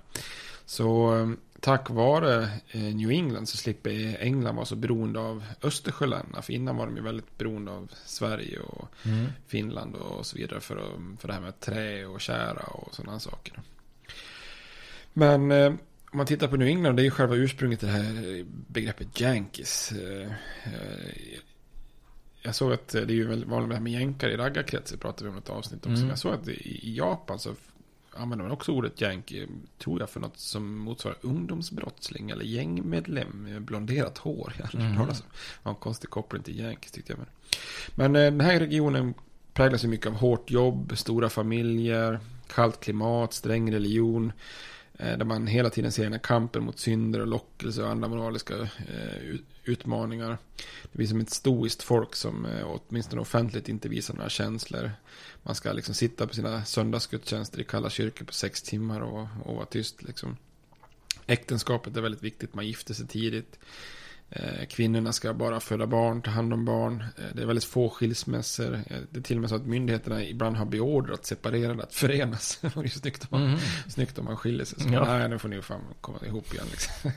[0.64, 6.42] Så ehm, tack vare eh, New England så slipper England vara så beroende av Östersjöländerna.
[6.42, 9.26] För innan var de ju väldigt beroende av Sverige och mm.
[9.46, 10.76] Finland och så vidare för,
[11.18, 13.60] för det här med trä och kära och sådana saker.
[15.12, 15.52] Men
[16.14, 19.20] om man tittar på New England, det är ju själva ursprunget till det här begreppet
[19.20, 19.92] Yankees.
[22.44, 25.30] Eh, jag såg att det är ju väldigt vanligt med jänkare i raggarkretsar, pratade vi
[25.30, 25.96] om ett avsnitt också.
[25.96, 26.08] Mm.
[26.08, 27.54] Jag såg att i Japan så
[28.16, 33.62] använder man också ordet yankee, tror jag, för något som motsvarar ungdomsbrottsling eller gängmedlem med
[33.62, 34.52] blonderat hår.
[34.58, 35.06] Jag mm.
[35.06, 35.22] det
[35.62, 37.18] var en konstig koppling till yankees tyckte jag.
[37.18, 39.14] Men, men eh, den här regionen
[39.52, 42.20] präglas ju mycket av hårt jobb, stora familjer,
[42.54, 44.32] kallt klimat, sträng religion.
[44.98, 48.08] Eh, där man hela tiden ser den här kampen mot synder och lockelse och andra
[48.08, 50.38] moraliska eh, utmaningar.
[50.82, 54.92] Det blir som ett stoiskt folk som eh, åtminstone offentligt inte visar några känslor.
[55.42, 59.54] Man ska liksom sitta på sina söndagsgudstjänster i kalla kyrkor på sex timmar och, och
[59.54, 60.02] vara tyst.
[60.02, 60.36] Liksom.
[61.26, 63.58] Äktenskapet är väldigt viktigt, man gifter sig tidigt.
[64.36, 67.04] Eh, kvinnorna ska bara föda barn, ta hand om barn.
[67.18, 68.74] Eh, det är väldigt få skilsmässor.
[68.74, 72.58] Eh, det är till och med så att myndigheterna ibland har beordrat separerade att förenas.
[72.60, 73.60] det är snyggt om man, mm.
[73.88, 74.80] snyggt om man skiljer sig.
[74.80, 75.04] Så, ja.
[75.04, 76.66] Nej, nu får ni fan komma ihop igen.
[76.70, 77.10] Liksom.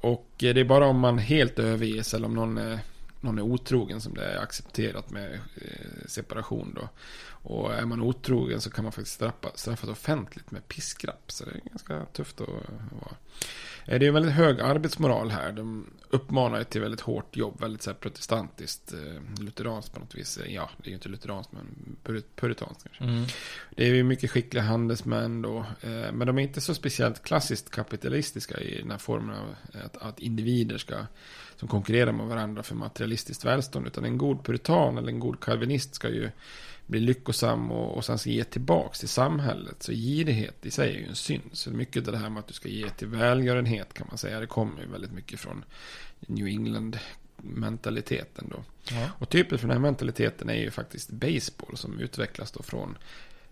[0.10, 2.78] och det är bara om man helt överges eller om någon är,
[3.20, 5.38] någon är otrogen som det är accepterat med
[6.06, 6.72] separation.
[6.76, 6.88] Då.
[7.44, 11.32] Och är man otrogen så kan man faktiskt straffa, straffas offentligt med piskrapp.
[11.32, 13.16] Så det är ganska tufft att vara.
[13.84, 15.52] Eh, det är en väldigt hög arbetsmoral här.
[15.52, 20.38] De uppmanar till väldigt hårt jobb, väldigt så här protestantiskt, eh, lutheranskt på något vis.
[20.46, 21.96] Ja, det är ju inte lutheranskt, men
[22.36, 23.04] puritanskt kanske.
[23.04, 23.24] Mm.
[23.76, 25.58] Det är ju mycket skickliga handelsmän då.
[25.80, 29.54] Eh, men de är inte så speciellt klassiskt kapitalistiska i den här formen av
[29.84, 30.96] att, att individer ska
[31.56, 33.86] som konkurrerar med varandra för materialistiskt välstånd.
[33.86, 36.30] Utan en god puritan eller en god kalvinist ska ju
[36.86, 39.82] bli lyckosam och, och sen ska ge tillbaks till samhället.
[39.82, 41.50] Så girighet i sig är ju en synd.
[41.52, 44.40] Så mycket det här med att du ska ge till välgörenhet kan man säga.
[44.40, 45.64] Det kommer ju väldigt mycket från
[46.20, 46.98] New England
[47.36, 48.64] mentaliteten då.
[48.94, 49.10] Ja.
[49.18, 52.98] Och typiskt för den här mentaliteten är ju faktiskt baseball som utvecklas då från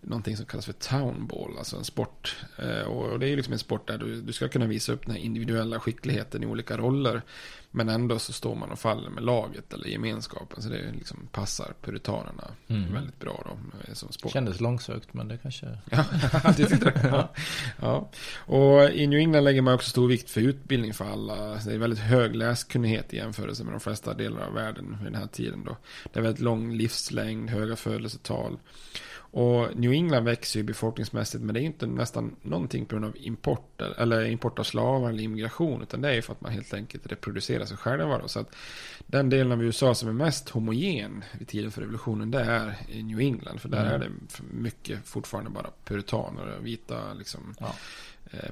[0.03, 2.35] någonting som kallas för townball, alltså en sport.
[2.57, 5.05] Eh, och det är ju liksom en sport där du, du ska kunna visa upp
[5.05, 7.21] den här individuella skickligheten i olika roller.
[7.75, 10.61] Men ändå så står man och faller med laget eller gemenskapen.
[10.61, 12.93] Så det liksom passar puritanerna mm.
[12.93, 14.31] väldigt bra då eh, som sport.
[14.31, 15.65] Kändes långsökt men det kanske...
[15.91, 16.05] ja,
[16.57, 17.09] det?
[17.11, 17.33] Ja.
[17.81, 18.09] ja.
[18.35, 21.35] Och i New England lägger man också stor vikt för utbildning för alla.
[21.35, 25.21] Det är väldigt hög läskunnighet i jämförelse med de flesta delar av världen vid den
[25.21, 25.77] här tiden då.
[26.13, 28.57] Det är väldigt lång livslängd, höga födelsetal.
[29.33, 33.17] Och New England växer ju befolkningsmässigt men det är inte nästan någonting på grund av
[33.17, 36.73] import eller import av slavar eller immigration utan det är ju för att man helt
[36.73, 38.17] enkelt reproducerar sig själva.
[38.17, 38.27] Då.
[38.27, 38.55] Så att
[39.07, 43.19] den delen av USA som är mest homogen vid tiden för revolutionen det är New
[43.19, 43.93] England för där mm.
[43.93, 44.11] är det
[44.51, 47.55] mycket fortfarande bara puritaner och vita liksom.
[47.59, 47.75] Ja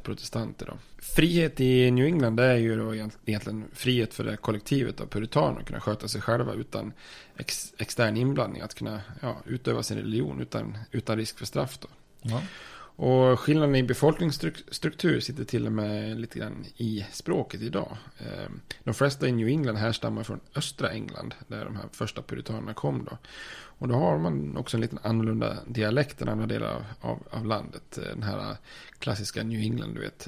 [0.03, 0.65] protestanter.
[0.65, 0.77] Då.
[0.97, 5.67] Frihet i New England är ju då egentligen frihet för det kollektivet av puritaner att
[5.67, 6.93] kunna sköta sig själva utan
[7.37, 8.61] ex, extern inblandning.
[8.61, 11.77] Att kunna ja, utöva sin religion utan, utan risk för straff.
[11.81, 11.87] Då.
[12.21, 12.41] Ja.
[12.95, 17.97] Och skillnaden i befolkningsstruktur sitter till och med lite grann i språket idag.
[18.19, 22.73] Ehm, de flesta i New England härstammar från östra England, där de här första puritanerna
[22.73, 23.17] kom då.
[23.81, 27.99] Och då har man också en liten annorlunda dialekt än andra delar av, av, landet.
[28.13, 28.57] Den här
[28.99, 30.27] klassiska New England, du vet,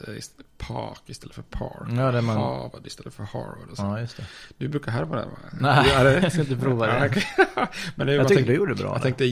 [0.58, 1.88] park istället för park.
[1.98, 2.38] Ja, det man...
[2.38, 3.70] Harvard istället för Harvard.
[3.72, 3.84] Och så.
[3.84, 4.26] Ja, just det.
[4.58, 5.38] Du brukar härva den va?
[5.62, 5.88] Nej,
[6.22, 7.24] jag ska inte prova det.
[7.96, 8.94] Men det jag tyckte du gjorde bra.
[8.94, 9.26] Jag tänkte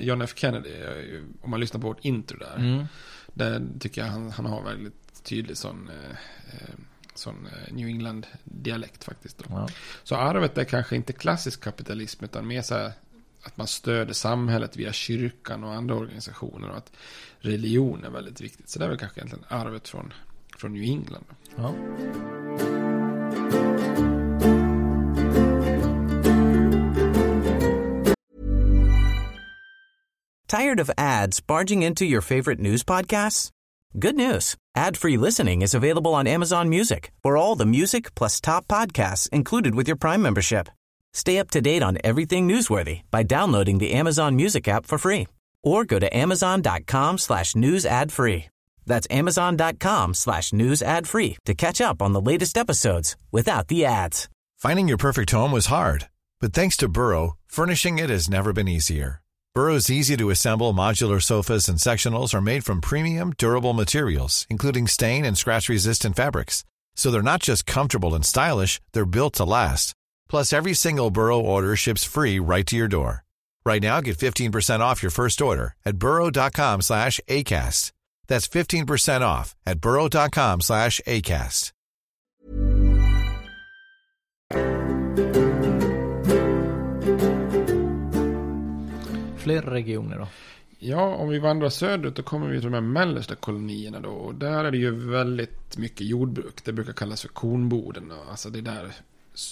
[0.00, 0.70] John F Kennedy,
[1.40, 2.56] om man lyssnar på vårt intro där.
[2.56, 2.86] Mm.
[3.34, 5.88] Där tycker jag han, han har väldigt tydlig sån...
[5.88, 6.10] Eh,
[6.60, 6.74] eh
[7.14, 9.38] sån eh, New England-dialekt faktiskt.
[9.38, 9.44] Då.
[9.48, 9.68] Ja.
[10.04, 12.92] Så arvet är kanske inte klassisk kapitalism utan mer så här
[13.42, 16.92] att man stöder samhället via kyrkan och andra organisationer och att
[17.38, 18.68] religion är väldigt viktigt.
[18.68, 20.12] Så det är väl kanske egentligen arvet från,
[20.56, 21.24] från New England.
[21.56, 21.74] Ja.
[30.48, 33.50] Tired of ads barging into your favorite news podcasts?
[33.94, 34.54] Good news.
[34.76, 39.74] Ad-free listening is available on Amazon Music for all the music plus top podcasts included
[39.74, 40.68] with your Prime membership.
[41.12, 45.28] Stay up to date on everything newsworthy by downloading the Amazon Music app for free
[45.62, 48.46] or go to amazon.com slash news ad free.
[48.86, 53.84] That's amazon.com slash news ad free to catch up on the latest episodes without the
[53.84, 54.28] ads.
[54.58, 56.08] Finding your perfect home was hard,
[56.40, 59.20] but thanks to Burrow, furnishing it has never been easier.
[59.54, 64.86] Burrow's easy to assemble modular sofas and sectionals are made from premium, durable materials, including
[64.86, 66.64] stain and scratch resistant fabrics.
[66.96, 69.94] So they're not just comfortable and stylish, they're built to last.
[70.32, 73.22] Plus, every single Burrow order ships free right to your door.
[73.66, 77.92] Right now, get 15% off your first order at burrow.com slash ACAST.
[78.28, 81.72] That's 15% off at burrow.com slash ACAST.
[89.36, 90.28] Fler regioner då?
[90.78, 94.10] Ja, om vi vandrar söderut då kommer vi till de här mellersta kolonierna då.
[94.10, 96.64] Och där är det ju väldigt mycket jordbruk.
[96.64, 98.12] Det brukar kallas för kornboden.
[98.30, 98.92] Alltså det är där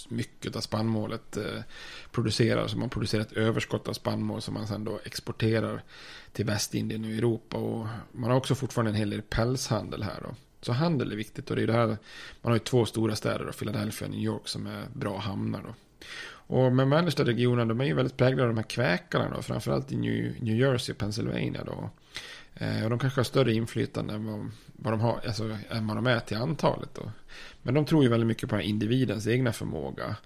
[0.08, 1.62] mycket av spannmålet eh,
[2.10, 5.82] producerar, så Man producerar ett överskott av spannmål som man sedan då exporterar
[6.32, 7.56] till Västindien och Europa.
[7.56, 10.20] Och man har också fortfarande en hel del pälshandel här.
[10.22, 10.34] Då.
[10.60, 11.98] Så handel är viktigt och det är det här, man
[12.42, 15.62] har ju två stora städer, då, Philadelphia och New York, som är bra hamnar.
[15.62, 15.74] Då.
[16.32, 19.92] Och med mellersta regionen, de är ju väldigt präglade av de här kväkarna då, framförallt
[19.92, 21.90] i New, New Jersey och Pennsylvania då.
[22.54, 25.96] Eh, och de kanske har större inflytande än vad, vad, de har, alltså, än vad
[25.96, 26.94] de är till antalet.
[26.94, 27.12] Då.
[27.62, 30.16] Men de tror ju väldigt mycket på individens egna förmåga.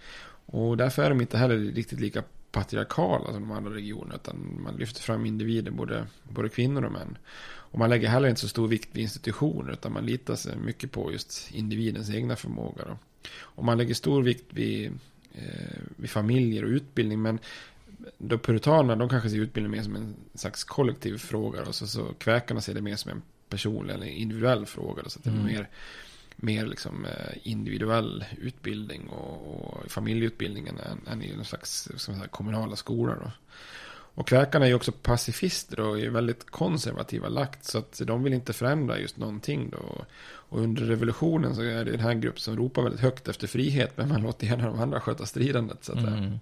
[0.47, 4.15] Och därför är de inte heller riktigt lika patriarkala som de andra regionerna.
[4.15, 7.19] Utan man lyfter fram individer, både, både kvinnor och män.
[7.47, 9.73] Och man lägger heller inte så stor vikt vid institutioner.
[9.73, 12.85] Utan man litar sig mycket på just individens egna förmåga.
[12.85, 12.99] Då.
[13.41, 14.93] Och man lägger stor vikt vid,
[15.35, 17.23] eh, vid familjer och utbildning.
[17.23, 17.39] Men
[18.19, 21.63] då puritanerna, de kanske ser utbildning mer som en slags kollektiv fråga.
[21.63, 25.03] Och så, så kväkarna ser det mer som en personlig eller individuell fråga.
[25.03, 25.47] Då, så att det är mm.
[25.47, 25.69] mer,
[26.37, 32.77] mer liksom eh, individuell utbildning och, och familjeutbildningen än, än i någon slags säga, kommunala
[32.77, 33.19] skolor.
[33.25, 33.31] Då.
[34.17, 37.65] Och kväkarna är ju också pacifister och är väldigt konservativa lagt.
[37.65, 40.05] Så att de vill inte förändra just någonting då.
[40.27, 43.97] Och under revolutionen så är det den här gruppen som ropar väldigt högt efter frihet.
[43.97, 45.85] Men man låter gärna de andra sköta stridandet.
[45.85, 46.39] Så att, mm.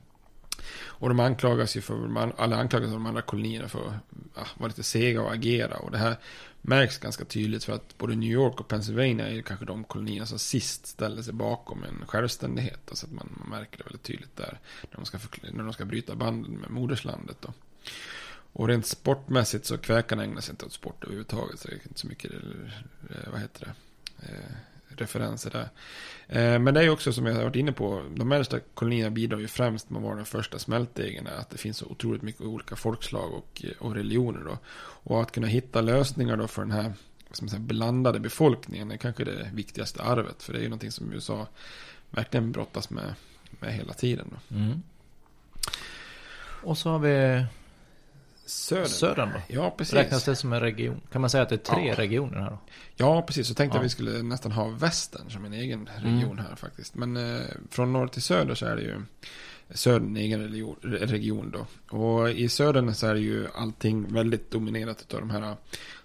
[0.70, 3.94] Och de anklagas ju för, alla anklagas av de andra kolonierna för att
[4.34, 5.76] ja, vara lite sega och agera.
[5.76, 6.16] Och det här
[6.62, 10.26] märks ganska tydligt för att både New York och Pennsylvania är ju kanske de kolonierna
[10.26, 12.80] som sist ställer sig bakom en självständighet.
[12.88, 14.60] Alltså att man, man märker det väldigt tydligt där
[14.90, 15.18] när de ska,
[15.52, 17.36] när de ska bryta banden med moderslandet.
[17.40, 17.52] Då.
[18.52, 21.60] Och rent sportmässigt så kväkarna ägnar sig inte åt sport överhuvudtaget.
[21.60, 22.32] Så det är inte så mycket,
[23.10, 24.56] eh, vad heter det, eh,
[24.96, 25.68] referenser där.
[26.28, 29.10] Eh, men det är ju också som jag har varit inne på, de äldsta kolonierna
[29.10, 31.26] bidrar ju främst med att vara den första smältdegen.
[31.26, 34.58] Att det finns så otroligt mycket olika folkslag och, eh, och religioner då.
[35.04, 36.92] Och att kunna hitta lösningar då för den här
[37.36, 40.42] som säga, blandade befolkningen är kanske det viktigaste arvet.
[40.42, 41.46] För det är ju någonting som USA
[42.10, 43.14] verkligen brottas med,
[43.60, 44.26] med hela tiden.
[44.30, 44.56] Då.
[44.56, 44.82] Mm.
[46.62, 47.44] Och så har vi
[48.46, 48.86] Södern.
[48.88, 49.40] Södern då?
[49.54, 49.94] Ja, precis.
[49.94, 51.00] Räknas det som en region?
[51.12, 51.94] Kan man säga att det är tre Ja.
[51.94, 52.58] regioner här då?
[52.96, 53.48] Ja, precis.
[53.48, 53.78] Så tänkte Ja.
[53.78, 56.94] jag vi skulle nästan ha västern som en egen region här faktiskt.
[56.94, 57.40] Men eh,
[57.70, 59.00] från norr till söder så är det ju
[59.70, 61.96] södern en egen religion, region då.
[61.96, 65.56] Och i södern så är det ju allting väldigt dominerat av de här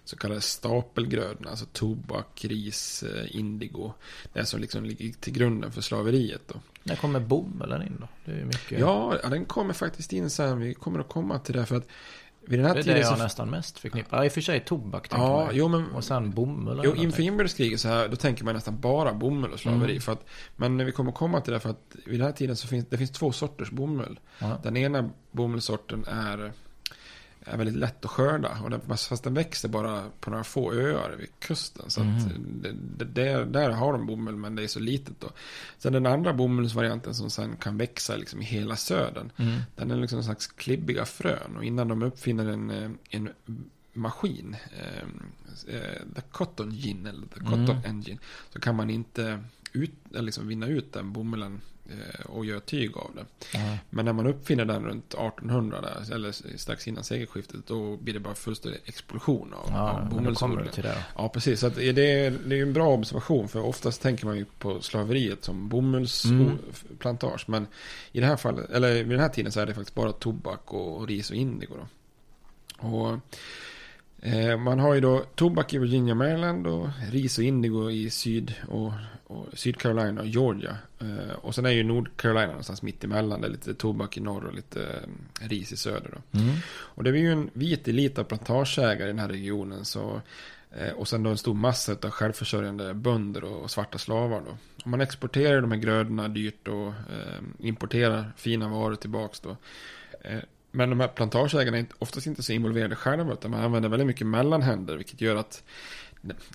[0.04, 1.50] så kallade stapelgrödorna.
[1.50, 3.92] Alltså tobak, ris, eh, indigo.
[4.32, 6.54] Det som liksom ligger till grunden för slaveriet då.
[6.82, 8.08] När kommer bomullen in då?
[8.24, 8.80] Det är mycket.
[8.80, 10.60] Ja, ja, den kommer faktiskt in sen.
[10.60, 11.88] Vi kommer att komma till det för att
[12.46, 13.22] vid den här det är tiden det jag så...
[13.22, 14.16] nästan mest förknippar.
[14.16, 15.50] Ja, i och för sig tobak tänker Ja, man.
[15.52, 16.80] jo men Och sen bomull.
[16.84, 19.90] Jo, inför inbördeskriget så här, då tänker man nästan bara bomull och slaveri.
[19.90, 20.00] Mm.
[20.00, 20.24] För att,
[20.56, 22.86] men när vi kommer komma till det, för att vid den här tiden så finns
[22.88, 24.20] det finns två sorters bomull.
[24.38, 24.58] Ja.
[24.62, 26.52] Den ena bomullssorten är,
[27.52, 28.58] är väldigt lätt att skörda.
[28.62, 31.90] Och den, fast den växer bara på några få öar vid kusten.
[31.90, 32.18] Så Mm.
[32.62, 35.30] det, det, där, där har de bomull, men det är så litet då.
[35.78, 39.30] Sen den andra bomullsvarianten som sen kan växa liksom i hela södern.
[39.36, 39.60] Mm.
[39.76, 41.56] Den är liksom en slags klibbiga frön.
[41.56, 43.28] Och innan de uppfinner en, eh, en
[43.92, 47.82] maskin, eh, eh, the cotton gin eller the cotton Mm.
[47.84, 48.18] engine,
[48.52, 51.60] så kan man inte ut, liksom vinna ut den bomullen
[52.24, 53.24] och göra tyg av det.
[53.58, 53.78] Ja.
[53.90, 58.20] Men när man uppfinner den runt 1800, där, eller strax innan sekelskiftet, då blir det
[58.20, 60.68] bara fullständig explosion av, Ja, av bomullsodling.
[61.16, 61.60] Ja, precis.
[61.60, 61.92] Så det, är,
[62.30, 63.48] det är en bra observation.
[63.48, 67.44] För oftast tänker man ju på slaveriet som bomullsplantage.
[67.48, 67.66] Men
[68.12, 70.72] i det här fallet, eller vid den här tiden så är det faktiskt bara tobak
[70.72, 71.74] och, och ris och indigo.
[71.76, 71.88] Då.
[72.88, 73.18] Och eh,
[74.58, 78.92] man har ju då tobak i Virginia, Maryland och ris och indigo i syd och,
[79.26, 80.76] och Sydcarolina och Georgia.
[81.00, 83.40] Eh, och sen är ju Nordcarolina någonstans mitt emellan.
[83.40, 84.82] Det är lite tobak i norr och lite
[85.40, 86.10] eh, ris i söder.
[86.12, 86.38] Då.
[86.38, 86.54] Mm.
[86.70, 89.84] Och det är ju en vit elit av plantageägare i den här regionen.
[89.84, 90.20] Så,
[90.70, 94.40] eh, och sen då en stor massa av självförsörjande bönder och svarta slavar.
[94.40, 94.56] Då.
[94.82, 99.56] Och man exporterar de här grödorna dyrt och eh, importerar fina varor tillbaks då.
[100.70, 103.32] Men de här plantageägarna är oftast inte så involverade själva.
[103.32, 104.96] Utan man använder väldigt mycket mellanhänder.
[104.96, 105.62] Vilket gör att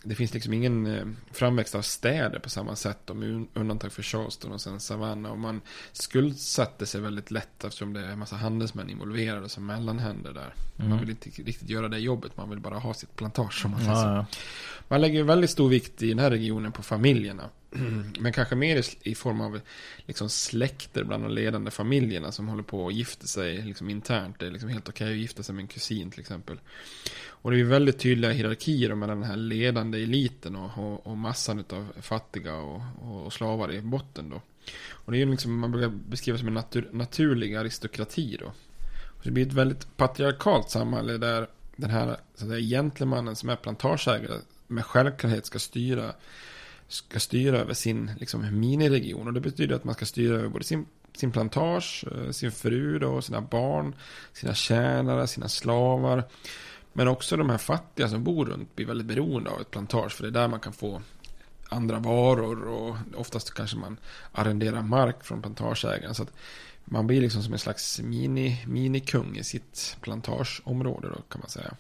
[0.04, 3.10] det- finns liksom ingen eh, framväxt av städer på samma sätt.
[3.10, 5.32] Un- undantag för Charleston och sen Savannah.
[5.32, 5.62] Och man
[5.92, 10.54] skuldsatte sig väldigt lätt eftersom det är en massa handelsmän involverade som mellanhänder där.
[10.76, 11.00] Man Mm.
[11.00, 12.38] vill inte riktigt göra det jobbet.
[12.38, 13.86] Man vill bara ha sitt plantage som man.
[13.86, 14.26] Ja, ja.
[14.88, 17.50] Man lägger väldigt stor vikt i den här regionen på familjerna.
[18.20, 19.60] Men kanske mer i- form av
[20.06, 24.40] liksom släkter bland de ledande familjerna som håller på att gifta sig liksom internt.
[24.40, 26.60] Det är liksom helt okej att gifta sig med en kusin till exempel.
[27.28, 31.64] Och det är väldigt tydliga hierarkier mellan den här ledande eliten och, och, och massan
[31.70, 34.42] av fattiga och, och, och slavar i botten då.
[34.92, 38.54] Och det är ju liksom, man brukar beskriva som en natur, naturlig aristokrati då.
[39.08, 43.50] Och det blir ett väldigt patriarkalt samhälle där den här så att säga, gentlemannen som
[43.50, 46.14] är plantageägare med självklarhet ska styra
[46.88, 49.28] ska styra över sin liksom, miniregion.
[49.28, 53.00] Och det betyder att man ska styra över både sin, sin plantage, eh, sin fru
[53.00, 53.96] då, sina barn,
[54.34, 56.24] sina tjänare, sina slavar.
[56.94, 60.12] Men också de här fattiga som bor runt blir väldigt beroende av ett plantage.
[60.12, 61.02] För det är där man kan få
[61.70, 63.98] andra varor och oftast kanske man
[64.32, 66.16] arrenderar mark från plantageägaren.
[66.16, 66.34] Så att
[66.86, 71.74] man blir liksom som en slags mini, minikung i sitt plantageområde då kan man säga.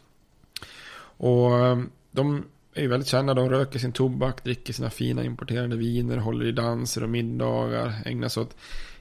[1.17, 3.33] Och ehm, de är ju väldigt kända.
[3.33, 8.27] De röker sin tobak, dricker sina fina importerade viner, håller i danser och middagar, ägnar
[8.29, 8.55] sig åt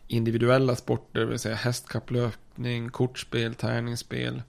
[0.07, 4.43] individuella sporter, det vill säga hästkapplöpning, kortspel, tärningsspel.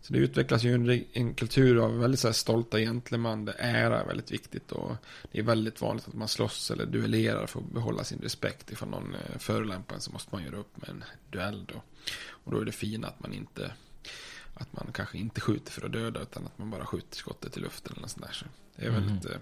[0.00, 4.00] Så det utvecklas ju en, en kultur av väldigt så här stolta gentlemän, där ära
[4.00, 4.92] är väldigt viktigt och
[5.32, 8.72] det är väldigt vanligt att man slåss eller duellerar för att behålla sin respekt.
[8.72, 11.82] Ifall någon eh, förolämpar en så måste man göra upp med en duell då.
[12.28, 13.72] Och då är det fina att man inte
[14.54, 17.60] att man kanske inte skjuter för att döda utan att man bara skjuter skottet i
[17.60, 18.32] luften eller något sånt där.
[18.32, 18.46] Så
[18.78, 19.36] det är väldigt, eh,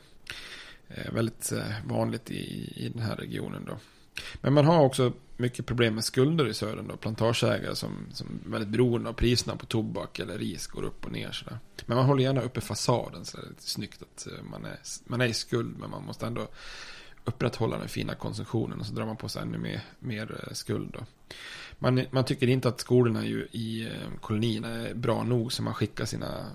[0.88, 3.78] eh, väldigt eh, vanligt i, i den här regionen då.
[4.40, 6.96] Men man har också mycket problem med skulder i södern då.
[6.96, 11.12] Plantageägare som, som är väldigt beroende av priserna på tobak eller ris går upp och
[11.12, 11.58] ner sådär.
[11.86, 15.20] Men man håller gärna uppe fasaden så det är lite snyggt att man är, man
[15.20, 16.48] är i skuld men man måste ändå
[17.24, 20.90] upprätthålla den fina konsumtionen och så drar man på sig ännu mer, mer skuld.
[20.92, 21.06] Då.
[21.78, 23.88] Man, man tycker inte att skolorna ju i
[24.20, 26.46] kolonierna är bra nog så man skickar sina,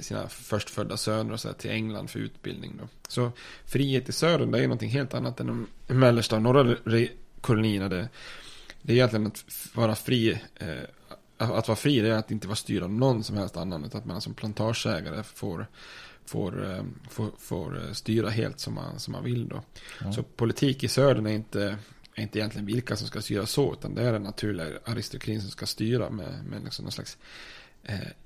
[0.00, 2.76] sina förstfödda söner och så här till England för utbildning.
[2.80, 2.88] Då.
[3.08, 3.32] Så
[3.64, 6.76] frihet i södern det är någonting helt annat än de mellersta och norra
[7.40, 7.88] kolonierna.
[7.88, 8.08] Det,
[8.82, 9.44] det är egentligen att
[9.74, 10.40] vara fri.
[10.54, 10.82] Eh,
[11.36, 13.84] att vara fri det är att inte vara styrd av någon som helst annan.
[13.84, 15.66] Utan att man som plantageägare får
[16.24, 19.62] får, eh, får, får eh, styra helt som man, som man vill då.
[20.00, 20.12] Ja.
[20.12, 21.78] Så politik i södern är inte,
[22.14, 25.50] är inte egentligen vilka som ska styra så, utan det är den naturliga aristokratin som
[25.50, 27.18] ska styra med, med liksom någon slags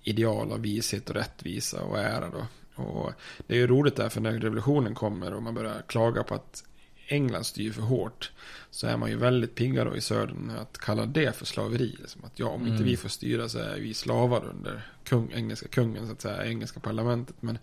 [0.02, 2.46] ideal av vishet och rättvisa och ära då.
[2.82, 3.12] Och
[3.46, 6.64] det är ju roligt därför när revolutionen kommer och man börjar klaga på att
[7.08, 8.32] England styr för hårt.
[8.70, 11.96] Så är man ju väldigt pigga då i södern att kalla det för slaveri.
[11.98, 12.72] Liksom att ja, om mm.
[12.72, 16.46] inte vi får styra så är vi slavar under kung, engelska kungen, så att säga,
[16.46, 17.36] engelska parlamentet.
[17.40, 17.58] Men,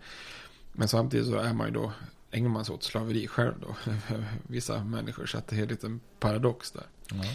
[0.72, 1.92] men samtidigt så är man ju då,
[2.30, 3.76] ägnar man sig åt slaveri själv då.
[4.46, 6.86] Vissa människor, så att det är en liten paradox där.
[7.12, 7.26] Mm.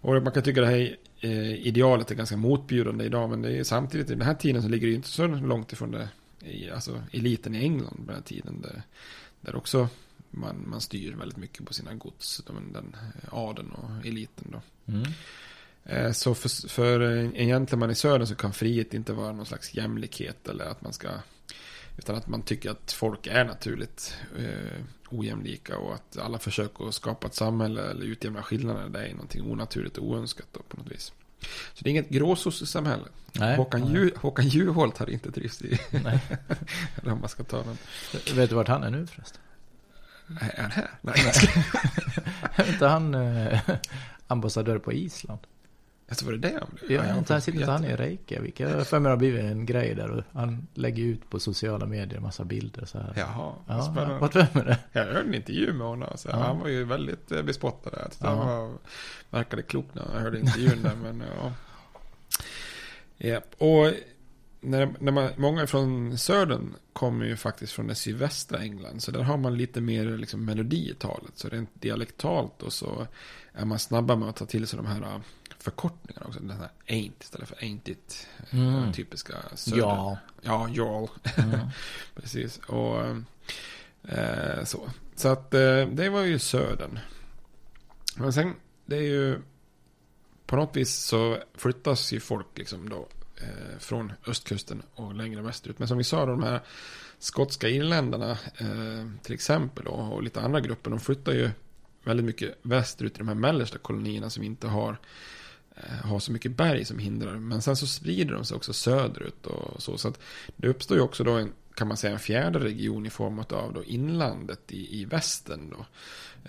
[0.00, 3.64] Och man kan tycka det här eh, idealet är ganska motbjudande idag, men det är
[3.64, 6.08] samtidigt i den här tiden så ligger det inte så långt ifrån det,
[6.74, 8.60] alltså eliten i England på den här tiden.
[8.60, 8.82] Där,
[9.40, 9.88] där också
[10.30, 12.42] man, man styr väldigt mycket på sina gods.
[12.46, 12.96] Den, den
[13.30, 14.60] adeln och eliten då.
[14.92, 15.12] Mm.
[15.84, 19.74] Eh, så för, för en gentleman i södern så kan frihet inte vara någon slags
[19.74, 21.08] jämlikhet eller att man ska
[21.96, 26.94] utan att man tycker att folk är naturligt eh, ojämlika och att alla försöker att
[26.94, 30.92] skapa ett samhälle eller utjämna skillnader det är någonting onaturligt och oönskat då, på något
[30.92, 31.12] vis.
[31.74, 33.04] Så det är inget gråsossesamhälle.
[33.56, 35.80] Håkan, Ju, Håkan Juholt har inte trivts i.
[35.90, 36.20] Nej.
[37.02, 37.78] eller om man ska ta den.
[38.34, 39.40] Vet du vart han är nu förresten?
[40.40, 40.90] Är han här?
[41.00, 41.14] Nej.
[42.54, 43.60] är inte han eh,
[44.26, 45.40] ambassadör på Island?
[46.12, 47.04] Alltså var det det han blev?
[47.04, 48.60] Ja, inte sitter inte han i Reykjavik?
[48.60, 51.40] Jag har för mig det har blivit en grej där och han lägger ut på
[51.40, 53.12] sociala medier en massa bilder så här.
[53.16, 54.18] Jaha, ja, spännande.
[54.18, 54.78] Vart vem är det?
[54.92, 56.08] Jag hörde en intervju med honom.
[56.14, 56.36] Så ja.
[56.36, 58.10] Han var ju väldigt eh, bespottad där.
[58.18, 58.28] Ja.
[58.28, 58.78] Han var,
[59.30, 60.96] verkade klok när jag hörde intervjun där.
[61.02, 61.52] Men ja.
[63.16, 63.40] ja.
[63.58, 63.94] Och
[64.60, 69.02] när, när man, många från södern kommer ju faktiskt från det sydvästra England.
[69.02, 71.32] Så där har man lite mer liksom, melodi i talet.
[71.34, 73.06] Så rent dialektalt och så
[73.52, 75.20] är man snabbare med att ta till sig de här
[75.62, 76.40] förkortningarna också.
[76.40, 78.26] Den här ain't istället för ain't it.
[78.50, 78.92] Mm.
[78.92, 79.78] Typiska söder.
[79.78, 80.18] Ja.
[80.40, 81.08] Ja, ja.
[81.36, 81.60] Mm.
[82.14, 82.58] Precis.
[82.58, 83.04] Och
[84.08, 84.90] äh, så.
[85.16, 86.98] Så att äh, det var ju södern.
[88.16, 88.54] Men sen,
[88.86, 89.40] det är ju
[90.46, 95.78] på något vis så flyttas ju folk liksom då eh, från östkusten och längre västerut.
[95.78, 96.60] Men som vi sa, de här
[97.18, 101.50] skotska irländarna eh, till exempel och, och lite andra grupper, de flyttar ju
[102.04, 104.96] väldigt mycket västerut i de här mellersta kolonierna som inte har, eh,
[105.76, 107.32] Eh, har så mycket berg som hindrar.
[107.32, 109.98] Men sen så sprider de sig också söderut och så.
[109.98, 110.18] Så att
[110.56, 113.72] det uppstår ju också då en, kan man säga, en fjärde region i form av
[113.74, 115.70] då inlandet i, i västern.
[115.70, 115.86] Då.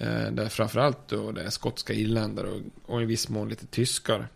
[0.06, 4.28] Eh, där framförallt då det är skotska irländare och, och i viss mån lite tyskar.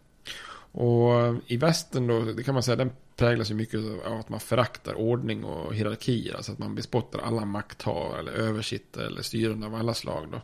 [0.71, 4.39] Och i västern då, det kan man säga, den präglas ju mycket av att man
[4.39, 6.35] föraktar ordning och hierarkier.
[6.35, 10.41] Alltså att man bespottar alla makthavare eller översittare eller styrande av alla slag då.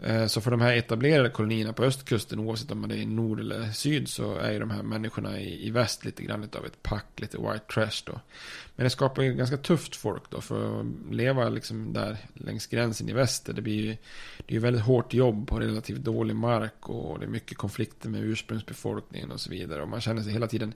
[0.00, 3.40] Eh, så för de här etablerade kolonierna på östkusten, oavsett om man är i nord
[3.40, 6.82] eller syd, så är ju de här människorna i, i väst lite grann av ett
[6.82, 8.20] pack, lite white trash då.
[8.76, 13.08] Men det skapar ju ganska tufft folk då, för att leva liksom där längs gränsen
[13.08, 13.52] i väster.
[13.52, 13.96] Det blir ju
[14.38, 18.08] det är ju väldigt hårt jobb på relativt dålig mark och det är mycket konflikter
[18.08, 19.82] med ursprungsbefolkningen och så vidare.
[19.82, 20.74] Och man känner sig hela tiden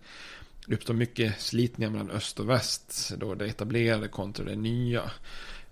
[0.67, 3.13] det uppstår mycket slitningar mellan öst och väst.
[3.17, 5.11] Då det etablerade kontra det nya.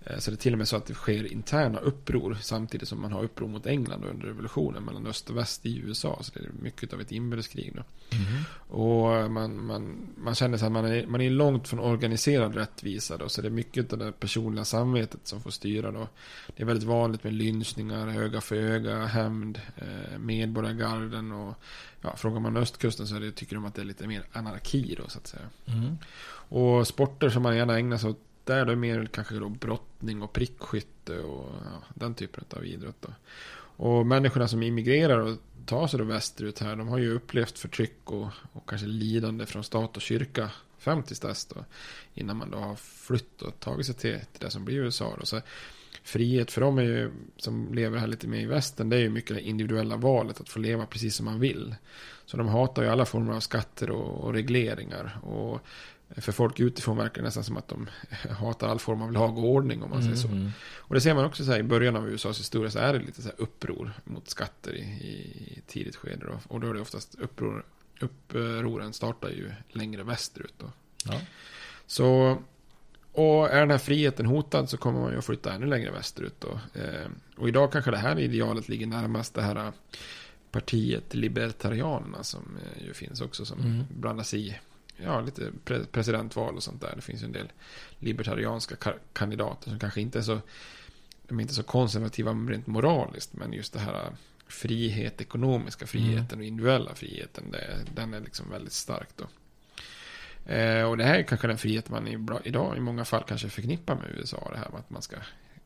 [0.05, 3.01] Eh, så det är till och med så att det sker interna uppror samtidigt som
[3.01, 6.19] man har uppror mot England under revolutionen mellan öst och väst i USA.
[6.21, 7.73] Så det är mycket av ett inbördeskrig.
[7.75, 7.83] Då.
[8.17, 8.43] Mm.
[8.81, 13.17] Och man, man, man känner sig att man är, man är långt från organiserad rättvisa.
[13.17, 15.91] Då, så det är mycket av det personliga samvetet som får styra.
[15.91, 16.07] Då.
[16.55, 21.55] Det är väldigt vanligt med lynchningar, öga för öga, hämnd, eh, medborgargarden och
[22.01, 25.09] ja, frågar man östkusten så det, tycker de att det är lite mer anarki då
[25.09, 25.43] så att säga.
[25.65, 25.97] Mm.
[26.51, 30.21] Och sporter som man gärna ägnar sig åt där då är mer kanske då brottning
[30.21, 33.01] och prickskytte och ja, den typen av idrott.
[33.01, 33.09] Då.
[33.85, 38.11] Och människorna som immigrerar och tar sig då västerut här, de har ju upplevt förtryck
[38.11, 41.65] och, och kanske lidande från stat och kyrka fram tills dess då.
[42.13, 45.25] Innan man då har flytt och tagit sig till, till det som blir USA då.
[45.25, 45.41] Så
[46.03, 49.09] frihet för dem är ju, som lever här lite mer i västern, det är ju
[49.09, 51.75] mycket det individuella valet att få leva precis som man vill.
[52.25, 55.19] Så de hatar ju alla former av skatter och, och regleringar.
[55.23, 55.61] Och
[56.17, 57.87] för folk utifrån verkar nästan som att de
[58.29, 60.27] hatar all form av lag och ordning om man säger så.
[60.27, 60.51] Mm.
[60.77, 62.99] Och det ser man också så här, i början av USAs historia så är det
[62.99, 66.25] lite så uppror mot skatter i, i tidigt skede.
[66.25, 66.39] Då.
[66.47, 67.65] Och då är det oftast uppror,
[67.99, 70.53] upproren startar ju längre västerut.
[70.57, 70.71] Då.
[71.05, 71.21] Ja.
[71.87, 72.37] Så
[73.11, 76.35] och är den här friheten hotad så kommer man ju att flytta ännu längre västerut
[76.39, 76.59] då.
[76.73, 77.07] Eh,
[77.37, 79.71] och idag kanske det här idealet ligger närmast det här
[80.51, 83.83] partiet Libertarianerna som eh, ju finns också som mm.
[83.89, 84.55] blandas i
[85.03, 86.93] ja, lite pre presidentval och sånt där.
[86.95, 87.51] Det finns ju en del
[87.99, 88.75] libertarianska
[89.13, 90.41] kandidater som kanske inte är så
[91.29, 94.11] de är inte så konservativa rent moraliskt, men just det här
[94.47, 96.39] frihet, ekonomiska friheten mm.
[96.39, 99.27] och individuella friheten, det, den är liksom väldigt stark då.
[100.53, 103.49] Eh, och det här är kanske den frihet man i, idag i många fall kanske
[103.49, 105.15] förknippar med USA, det här med att man ska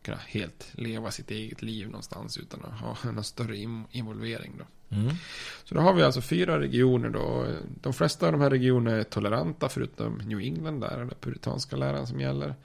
[0.04, 3.58] kunna helt leva sitt eget liv någonstans utan att ha någon större
[3.92, 4.96] involvering då.
[4.96, 5.16] Mm.
[5.64, 7.48] Så då har vi alltså fyra regioner då.
[7.82, 11.76] De flesta av de här regionerna är toleranta förutom New England, där är den puritanska
[11.76, 12.56] läran som gäller.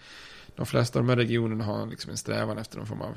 [0.56, 3.16] De flesta av de här regionerna har liksom en strävan efter någon form av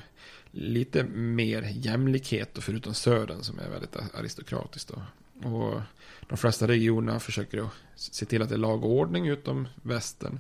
[0.52, 4.94] lite mer jämlikhet och förutom södern som är väldigt aristokratiskt.
[4.94, 5.02] Då.
[5.50, 5.82] Och
[6.30, 10.40] de flesta regionerna försöker se till att det är lag och ordning utom västern.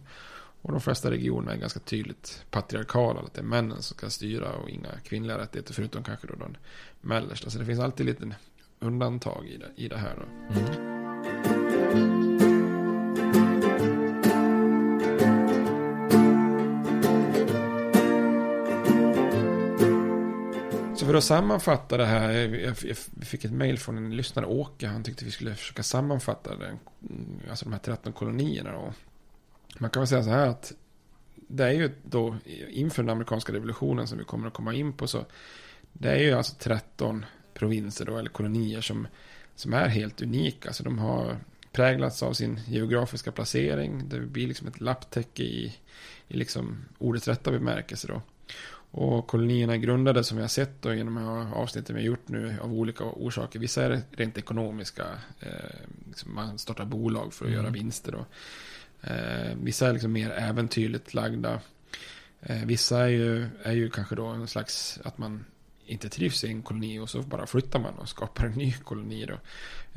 [0.61, 4.53] Och de flesta regionerna är ganska tydligt patriarkala, att det är männen som ska styra
[4.53, 6.57] och inga kvinnliga rättigheter förutom kanske då den
[7.01, 7.49] mellersta.
[7.49, 8.35] Så det finns alltid lite
[8.79, 10.15] undantag i det, i det här.
[10.15, 10.59] Då.
[10.59, 10.91] Mm.
[21.01, 22.31] Så för att sammanfatta det här.
[22.87, 22.97] Jag
[23.27, 24.87] fick ett mail från en lyssnare, Åke.
[24.87, 26.79] Han tyckte vi skulle försöka sammanfatta den,
[27.49, 28.71] alltså de här 13 kolonierna.
[28.71, 28.93] Då.
[29.77, 30.73] Man kan väl säga så här att
[31.47, 32.37] det är ju då
[32.69, 35.07] inför den amerikanska revolutionen som vi kommer att komma in på.
[35.07, 35.25] så
[35.93, 39.07] Det är ju alltså 13 provinser då, eller kolonier som,
[39.55, 40.69] som är helt unika.
[40.69, 41.37] Alltså de har
[41.71, 44.09] präglats av sin geografiska placering.
[44.09, 45.75] Det blir liksom ett lapptäcke i,
[46.27, 48.21] i liksom ordets rätta bemärkelse då.
[48.93, 51.17] Och kolonierna grundades som vi har sett då genom
[51.53, 53.59] avsnitten vi har gjort nu av olika orsaker.
[53.59, 55.05] Vissa är rent ekonomiska.
[55.39, 55.49] Eh,
[56.07, 57.63] liksom man startar bolag för att mm.
[57.63, 58.11] göra vinster.
[58.11, 58.25] Då.
[59.01, 61.59] Eh, vissa är liksom mer äventyrligt lagda.
[62.41, 65.45] Eh, vissa är ju, är ju kanske då en slags att man
[65.85, 69.25] inte trivs i en koloni och så bara flyttar man och skapar en ny koloni
[69.25, 69.37] då.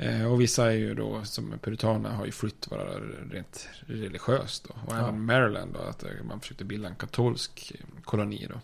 [0.05, 2.99] Eh, och vissa är ju då som puritaner har ju flytt bara
[3.31, 4.73] rent religiöst då.
[4.85, 4.99] Och ja.
[4.99, 8.59] även Maryland då, att man försökte bilda en katolsk koloni då.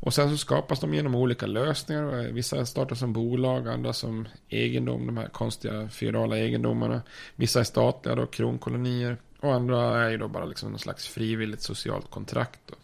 [0.00, 2.32] Och sen så skapas de genom olika lösningar.
[2.32, 7.02] Vissa startar som bolag, andra som egendom, de här konstiga feodala egendomarna.
[7.36, 9.16] Vissa är statliga då, kronkolonier.
[9.44, 12.74] Och andra är ju då bara liksom någon slags frivilligt socialt kontrakt då.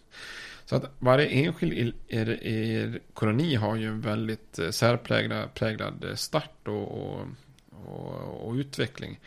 [0.65, 6.15] Så att varje enskild er, er koloni har ju en väldigt eh, särpräglad präglad eh,
[6.15, 7.27] start och, och,
[7.71, 9.21] och, och, utveckling.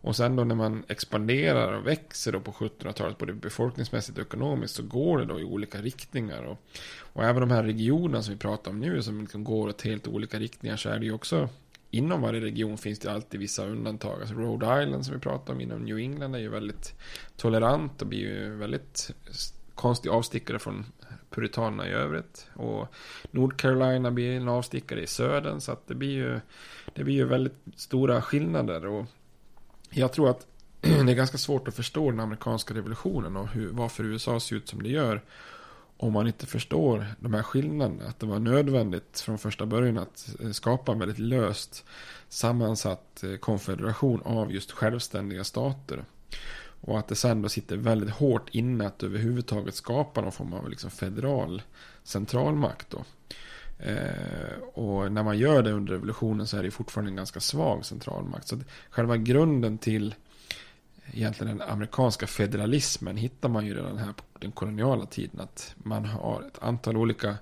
[0.00, 4.74] Och sen då när man expanderar och växer då på 1700-talet både befolkningsmässigt och ekonomiskt
[4.74, 6.42] så går det då i olika riktningar.
[6.42, 6.58] Och,
[6.98, 10.08] och även de här regionerna som vi pratar om nu som liksom går åt helt
[10.08, 11.48] olika riktningar så är det ju också
[11.96, 14.20] inom varje region finns det alltid vissa undantag.
[14.20, 16.94] Alltså Rhode Island som vi pratar om inom New England är ju väldigt
[17.36, 19.10] tolerant och blir ju väldigt
[19.74, 20.84] konstig avstickare från
[21.30, 22.46] puritanerna i övrigt.
[22.54, 22.94] Och
[23.30, 25.60] Nordcarolina blir en avstickare i södern.
[25.60, 26.40] Så att det blir ju,
[26.94, 28.86] det blir ju väldigt stora skillnader.
[28.86, 29.06] Och
[29.90, 30.46] jag tror att
[30.80, 34.68] det är ganska svårt att förstå den amerikanska revolutionen och hur, varför USA ser ut
[34.68, 35.22] som det gör.
[35.98, 38.08] Om man inte förstår de här skillnaderna.
[38.08, 41.84] Att det var nödvändigt från första början att eh, skapa en väldigt löst
[42.28, 46.04] sammansatt eh, konfederation av just självständiga stater.
[46.80, 50.70] Och att det sen då sitter väldigt hårt inne att överhuvudtaget skapa någon form av
[50.70, 51.62] liksom federal
[52.02, 52.90] centralmakt.
[52.90, 53.04] Då.
[53.78, 57.84] Eh, och när man gör det under revolutionen så är det fortfarande en ganska svag
[57.84, 58.48] centralmakt.
[58.48, 60.14] Så själva grunden till
[61.12, 65.40] egentligen den amerikanska federalismen hittar man ju redan här på den koloniala tiden.
[65.40, 67.36] Att man har ett antal olika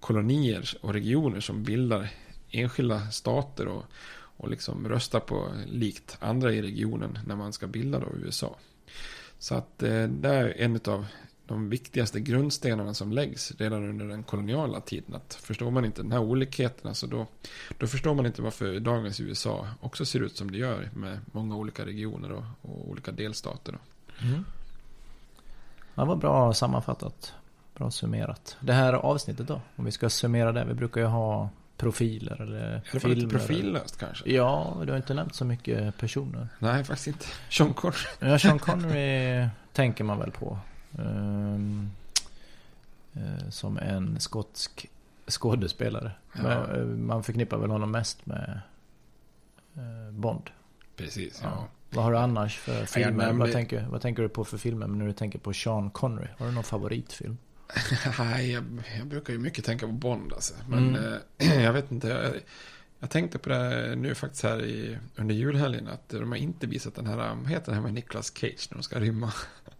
[0.00, 2.08] kolonier och regioner som bildar
[2.50, 7.98] enskilda stater och, och liksom röstar på likt andra i regionen när man ska bilda
[7.98, 8.56] då USA.
[9.38, 11.06] Så att eh, det är en av
[11.46, 15.14] de viktigaste grundstenarna som läggs redan under den koloniala tiden.
[15.14, 17.26] Att förstår man inte den här olikheten, alltså då,
[17.78, 21.56] då förstår man inte varför dagens USA också ser ut som det gör med många
[21.56, 23.78] olika regioner och, och olika delstater.
[24.22, 24.44] Mm.
[25.94, 27.34] Det var bra sammanfattat.
[27.74, 28.56] Bra summerat.
[28.60, 29.60] Det här avsnittet då?
[29.76, 30.64] Om vi ska summera det.
[30.64, 33.16] Vi brukar ju ha profiler eller det filmer.
[33.16, 34.32] lite profillöst kanske?
[34.32, 36.48] Ja, du har inte nämnt så mycket personer.
[36.58, 37.26] Nej, faktiskt inte.
[37.50, 37.98] Sean Connery.
[38.18, 40.58] ja, Sean Connery tänker man väl på.
[40.92, 41.90] Um,
[43.16, 44.88] uh, som en skotsk
[45.28, 46.12] skådespelare.
[46.32, 46.42] Ja.
[46.42, 48.60] Men, uh, man förknippar väl honom mest med
[49.76, 50.50] uh, Bond.
[50.96, 51.48] Precis, ja.
[51.48, 51.68] ja.
[51.90, 53.32] Vad har du annars för filmer?
[53.32, 56.28] Vad, tänker, vad tänker du på för filmer när du tänker på Sean Connery?
[56.38, 57.38] Har du någon favoritfilm?
[58.18, 58.64] Nej, jag,
[58.98, 60.54] jag, brukar ju mycket tänka på Bond alltså.
[60.68, 61.20] Men mm.
[61.38, 62.08] eh, jag vet inte.
[62.08, 62.34] Jag,
[62.98, 65.88] jag, tänkte på det nu faktiskt här i, under julhelgen.
[65.88, 68.76] Att de har inte visat den här, vad heter det här med Nicolas Cage när
[68.76, 69.32] de ska rymma?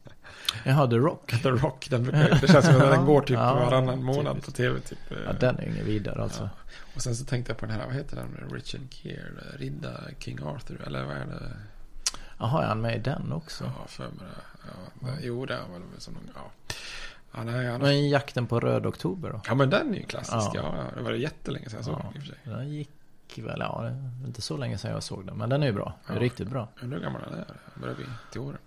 [0.64, 1.26] Jaha, The Rock.
[1.42, 4.46] The Rock, den brukar, det känns som att den går typ Ja, varannan månad typiskt.
[4.46, 4.80] på tv.
[4.80, 4.98] Typ.
[5.26, 6.42] Ja, den är ingen vidare alltså.
[6.42, 6.48] Ja.
[6.94, 8.50] Och sen så tänkte jag på den här, vad heter den?
[8.52, 11.52] Richard Gere, Ridda King Arthur, eller vad är det?
[12.38, 13.64] Jaha, är han med i den också?
[13.64, 14.66] Ja, för mig det.
[15.00, 16.74] Ja, det- Jo, det är han väl som någon, ja.
[17.34, 17.82] Ja, nej, annars...
[17.82, 19.40] Men Jakten på Röd Oktober då?
[19.46, 20.34] ja, men den är ju klassisk.
[20.34, 20.50] Ja.
[20.54, 20.84] Ja.
[20.96, 22.02] Det var det jättelänge sedan jag såg Ja.
[22.12, 22.38] den i och för sig.
[22.44, 22.90] Den gick
[23.36, 23.88] väl, ja, det
[24.24, 25.36] är inte så länge sedan jag såg den.
[25.36, 25.94] Men den är ju bra.
[26.06, 26.24] Den är Ja.
[26.24, 26.68] riktigt bra.
[26.82, 27.46] Undrar hur gammal den är.
[27.80, 28.58] Börjar bli till åren.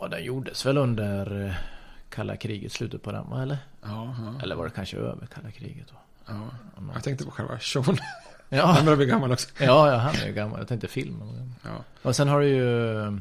[0.00, 1.54] Ja, den gjordes väl under eh,
[2.08, 3.32] kalla kriget, slutet på den?
[3.32, 3.58] Eller?
[3.82, 4.40] Ja, ja.
[4.42, 5.94] Eller var det kanske över kalla kriget då?
[6.26, 6.50] ja.
[6.94, 7.84] Jag tänkte på själva Sean.
[8.50, 9.48] Ja, Han börjar bli gammal också.
[9.58, 10.58] ja, ja han är ju gammal.
[10.58, 11.54] Jag tänkte filmen.
[11.64, 13.12] Ja, Och sen har du ju eh,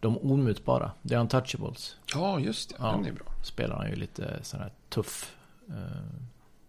[0.00, 1.96] De omutbara, The Untouchables.
[2.14, 2.76] ja just det.
[2.78, 2.86] Ja.
[2.92, 3.26] Den är bra.
[3.42, 5.36] Spelar han ju lite sån här tuff
[5.68, 5.74] eh,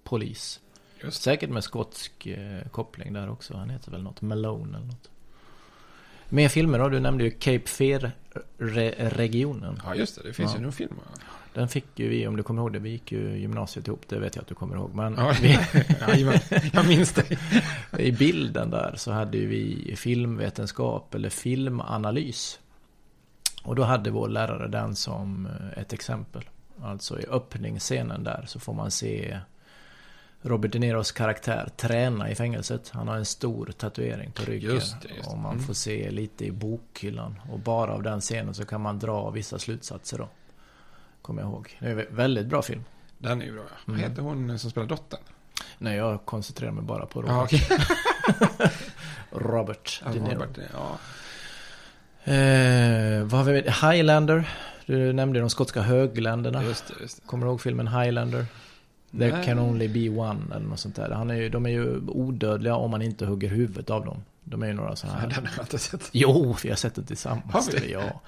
[0.04, 0.60] polis.
[1.04, 3.58] Just Säkert med skotsk eh, koppling där också.
[3.58, 5.10] Han heter väl något Malone eller något.
[6.34, 6.90] Mer filmer då?
[6.90, 7.68] Du nämnde ju Cape
[8.60, 9.82] Fear-regionen.
[9.86, 10.22] Ja, just det.
[10.28, 10.58] Det finns Ja.
[10.58, 10.94] ju någon film.
[10.98, 11.04] va?
[11.54, 14.20] Den fick ju vi, om du kommer ihåg det, vi gick ju gymnasiet ihop, det
[14.20, 14.96] vet jag att du kommer ihåg.
[14.96, 15.58] Men Ja, vi,
[16.08, 16.40] Jajamän.
[16.74, 17.38] jag minns det.
[18.00, 22.60] i bilden där så hade vi filmvetenskap eller filmanalys.
[23.64, 26.44] Och då hade vår lärare den som eh, ett exempel.
[26.84, 29.40] Alltså i öppningsscenen där så får man se
[30.44, 32.90] Robert De Niros karaktär träna i fängelset.
[32.94, 34.72] Han har en stor tatuering på ryggen.
[34.74, 35.32] Just det, just det.
[35.36, 35.64] Och man Mm.
[35.66, 37.40] får se lite i bokhyllan.
[37.52, 40.30] Och bara av den scenen så kan man dra vissa slutsatser då.
[41.22, 41.78] Kommer jag ihåg.
[41.80, 42.84] Det är en väldigt bra film.
[43.18, 43.64] Den är ju bra.
[43.86, 44.10] Vad Mm.
[44.10, 45.20] heter hon som spelar dottern?
[45.78, 47.32] Nej, jag koncentrerar mig bara på Robert.
[47.32, 47.68] Ja, okej.
[49.32, 50.34] Robert De Niro.
[50.34, 50.98] Robert, ja.
[52.34, 53.74] Eh, vad har vi med?
[53.74, 54.50] Highlander.
[54.86, 56.64] Du nämnde de skotska högländerna.
[56.64, 57.28] Just det, just det.
[57.28, 58.46] Kommer du ihåg filmen Highlander?
[59.20, 59.46] There Nej.
[59.46, 61.12] can only be one eller något sånt där.
[61.12, 64.24] Han är ju, de är ju odödliga om man inte hugger huvudet av dem.
[64.44, 65.28] De är ju några sådana här...
[65.28, 66.10] Den har jag inte sett.
[66.12, 67.54] Jo, vi har sett den tillsammans.
[67.54, 67.92] Har vi?
[67.92, 68.22] Ja.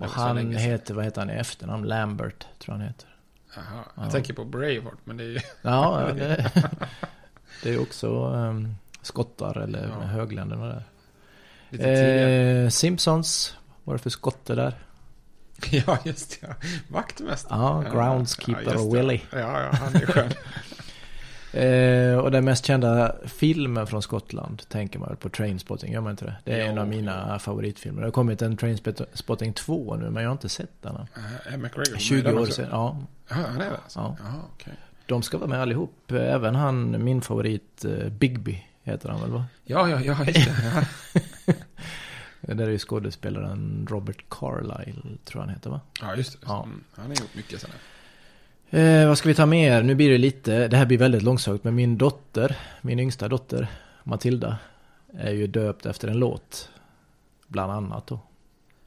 [0.00, 1.84] Och han heter, vad heter han i efternamn?
[1.84, 3.08] Lambert, tror han heter.
[3.56, 3.64] Jaha,
[3.94, 4.10] jag Ja.
[4.10, 5.38] tänker på Braveheart, men det är ju...
[5.62, 6.50] Ja, det,
[7.62, 10.06] det är också um, skottar eller Ja.
[10.06, 12.64] högländerna där.
[12.64, 14.74] Eh, Simpsons, vad är det för skotte där?
[15.86, 16.46] Ja, just det.
[16.46, 16.54] Ja.
[16.88, 17.58] Vaktmästare.
[17.60, 18.96] Ja, groundskeeper det.
[18.96, 19.20] Willy.
[19.32, 20.30] Ja, ja, han är skön.
[21.52, 26.10] Eh, och den mest kända filmen från Skottland tänker man väl på Trainspotting, gör man
[26.10, 26.36] inte det?
[26.44, 28.00] Det är Jo, en av mina favoritfilmer.
[28.00, 30.96] Det har kommit en Trainspotting 2 nu, men jag har inte sett den
[31.44, 32.96] är McGregor med 20 den år sedan, ja.
[33.28, 33.98] Ja, han är det alltså?
[33.98, 34.16] Ja.
[34.18, 34.72] Jaha, okej.
[35.06, 36.12] De ska vara med allihop.
[36.12, 39.44] Även han, min favorit, eh, Bigby, heter han väl va?
[39.64, 40.54] Ja, ja, ja, just det.
[40.74, 40.82] Ja,
[41.46, 41.54] Det
[42.54, 45.80] där är ju skådespelaren Robert Carlyle, tror jag han heter va?
[46.00, 46.38] ja just det.
[46.46, 46.62] Ja.
[46.62, 47.78] Mm, han har gjort mycket sådana.
[48.70, 49.82] Eh, vad ska vi ta mer?
[49.82, 53.68] Nu blir det lite, det här blir väldigt långsökt, men min dotter, min yngsta dotter,
[54.04, 54.58] Matilda,
[55.18, 56.70] är ju döpt efter en låt.
[57.46, 58.20] Bland annat då.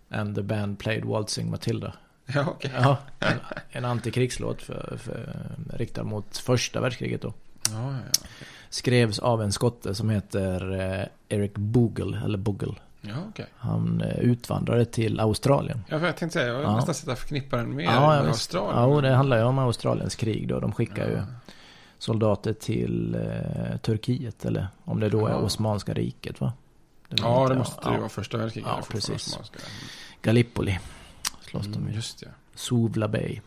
[0.09, 1.93] And the band played Waltzing Matilda.
[2.33, 2.71] Ja, okej.
[2.73, 3.37] Ja, en,
[3.69, 5.35] en antikrigslåt för, för,
[5.73, 7.33] riktad mot första världskriget då.
[7.71, 8.27] Ja, ja, ja.
[8.69, 12.75] Skrevs av en skotte som heter eh, Eric Bogle, eller Bogle.
[13.01, 13.45] Ja, okej.
[13.57, 15.83] Han eh, utvandrade till Australien.
[15.89, 16.75] Ja, för jag tänkte säga, jag Ja.
[16.75, 18.29] nästan sett att förknippa den med Ja, ja, med.
[18.29, 18.89] Australien.
[18.95, 20.59] Ja, det handlar ju om Australiens krig då.
[20.59, 21.23] De skickar ju Ja.
[21.97, 25.37] soldater till eh, Turkiet eller om det då är Ja.
[25.37, 26.53] Osmanska riket va?
[27.09, 27.91] Det Ja, inte- det måste ja.
[27.93, 28.69] ju vara första världskriget.
[28.77, 29.27] Ja, precis.
[29.27, 29.59] Osmanska.
[30.21, 30.79] Gallipoli
[31.41, 31.95] slåss de Mm, i.
[31.95, 32.27] just det.
[32.55, 33.39] Suvla Bay.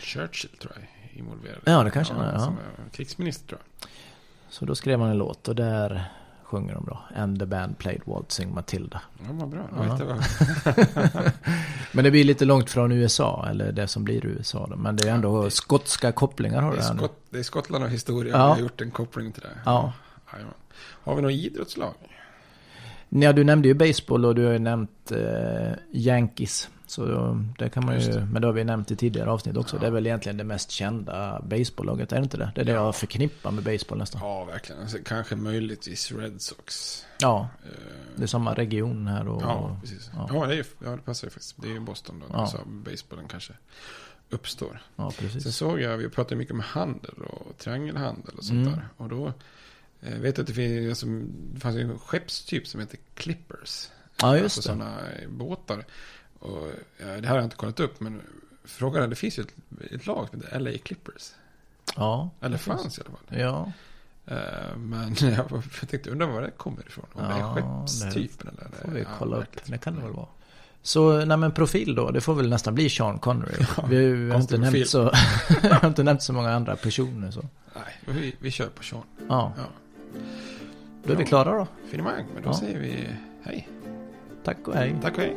[0.00, 1.58] Churchill tror jag involverad.
[1.64, 2.52] Ja, det kanske han är, ja.
[2.92, 3.88] Krigsminister tror jag.
[4.48, 6.04] Så då skrev han en låt och där
[6.46, 6.98] sjunger de då.
[7.16, 9.02] And the band played Waltzing Matilda.
[9.18, 9.68] Ja, vad bra.
[9.76, 9.98] Ja.
[10.04, 10.22] Vad...
[11.92, 14.76] Men det blir lite långt från USA, eller det som blir USA då.
[14.76, 16.98] Men det är ändå det- skotska kopplingar har Det det är, nu.
[16.98, 18.32] Skott, det är Skottland och historia.
[18.32, 18.38] Ja.
[18.38, 18.44] Ja.
[18.48, 19.48] Jag har gjort en koppling till det.
[19.64, 19.92] Ja.
[20.32, 20.54] Jajamän.
[21.04, 21.94] Har vi något idrottslag?
[23.08, 26.68] Ja, du nämnde ju baseball och du har ju nämnt eh, Yankees.
[26.86, 27.04] Så
[27.58, 29.76] det kan man ju, men det har vi nämnt i tidigare avsnitt också.
[29.76, 29.80] Ja.
[29.80, 32.52] Det är väl egentligen det mest kända baseballlaget, är det inte det?
[32.54, 34.20] Det är det jag förknippar med baseball nästan.
[34.24, 34.82] Ja, verkligen.
[34.82, 37.02] Alltså, kanske möjligtvis Red Sox.
[37.20, 37.70] Ja, Eh,
[38.16, 39.42] det är samma region här och...
[39.42, 40.10] Ja, precis.
[40.14, 40.30] ja.
[40.32, 41.54] Ja, det, är, ja, det passar ju faktiskt.
[41.62, 42.26] Det är ju Boston då.
[42.32, 42.46] Ja.
[42.46, 43.52] Så baseballen kanske
[44.30, 44.80] uppstår.
[44.96, 45.56] Ja, Sen precis.
[45.56, 48.72] såg jag, vi pratade mycket om handel och triangelhandel och sånt Mm.
[48.72, 48.88] där.
[48.96, 49.26] Och då
[50.02, 51.06] eh, vet jag att det, finns, alltså,
[51.54, 53.88] det fanns en skeppstyp som heter Clippers.
[54.20, 54.66] Ja, just alltså det.
[54.78, 54.96] sådana
[55.28, 55.84] båtar.
[56.46, 56.68] Och,
[56.98, 58.20] ja, det här har jag inte kollat upp, men
[58.64, 59.54] frågan är, det finns ju ett,
[59.90, 61.32] ett lag som heter LA Clippers.
[61.96, 62.30] Ja.
[62.40, 62.82] Eller det finns.
[62.82, 63.38] fanns i alla fall.
[63.38, 63.72] Ja,
[64.28, 67.06] Eh, men jag, jag tänkte undra var det kommer ifrån.
[67.12, 67.54] Om det är Ja,
[67.86, 68.70] skeppstypen eller?
[68.84, 69.64] får vi ja, kolla upp.
[69.64, 70.26] Det kan det väl vara.
[70.82, 73.64] Så, nej men profil då, det får väl nästan bli Sean Connery.
[73.88, 75.02] vi, vi, har inte nämnt så,
[75.70, 77.40] har inte nämnt så många andra personer så.
[77.74, 79.02] Nej, vi, vi kör på Sean.
[79.28, 79.62] Ja, Ja.
[81.04, 81.66] då är vi klara då.
[81.88, 82.54] Finemang, men då Ja.
[82.54, 83.08] säger vi
[83.42, 83.68] hej.
[84.44, 84.96] Tack och hej.
[85.02, 85.36] Tack och hej.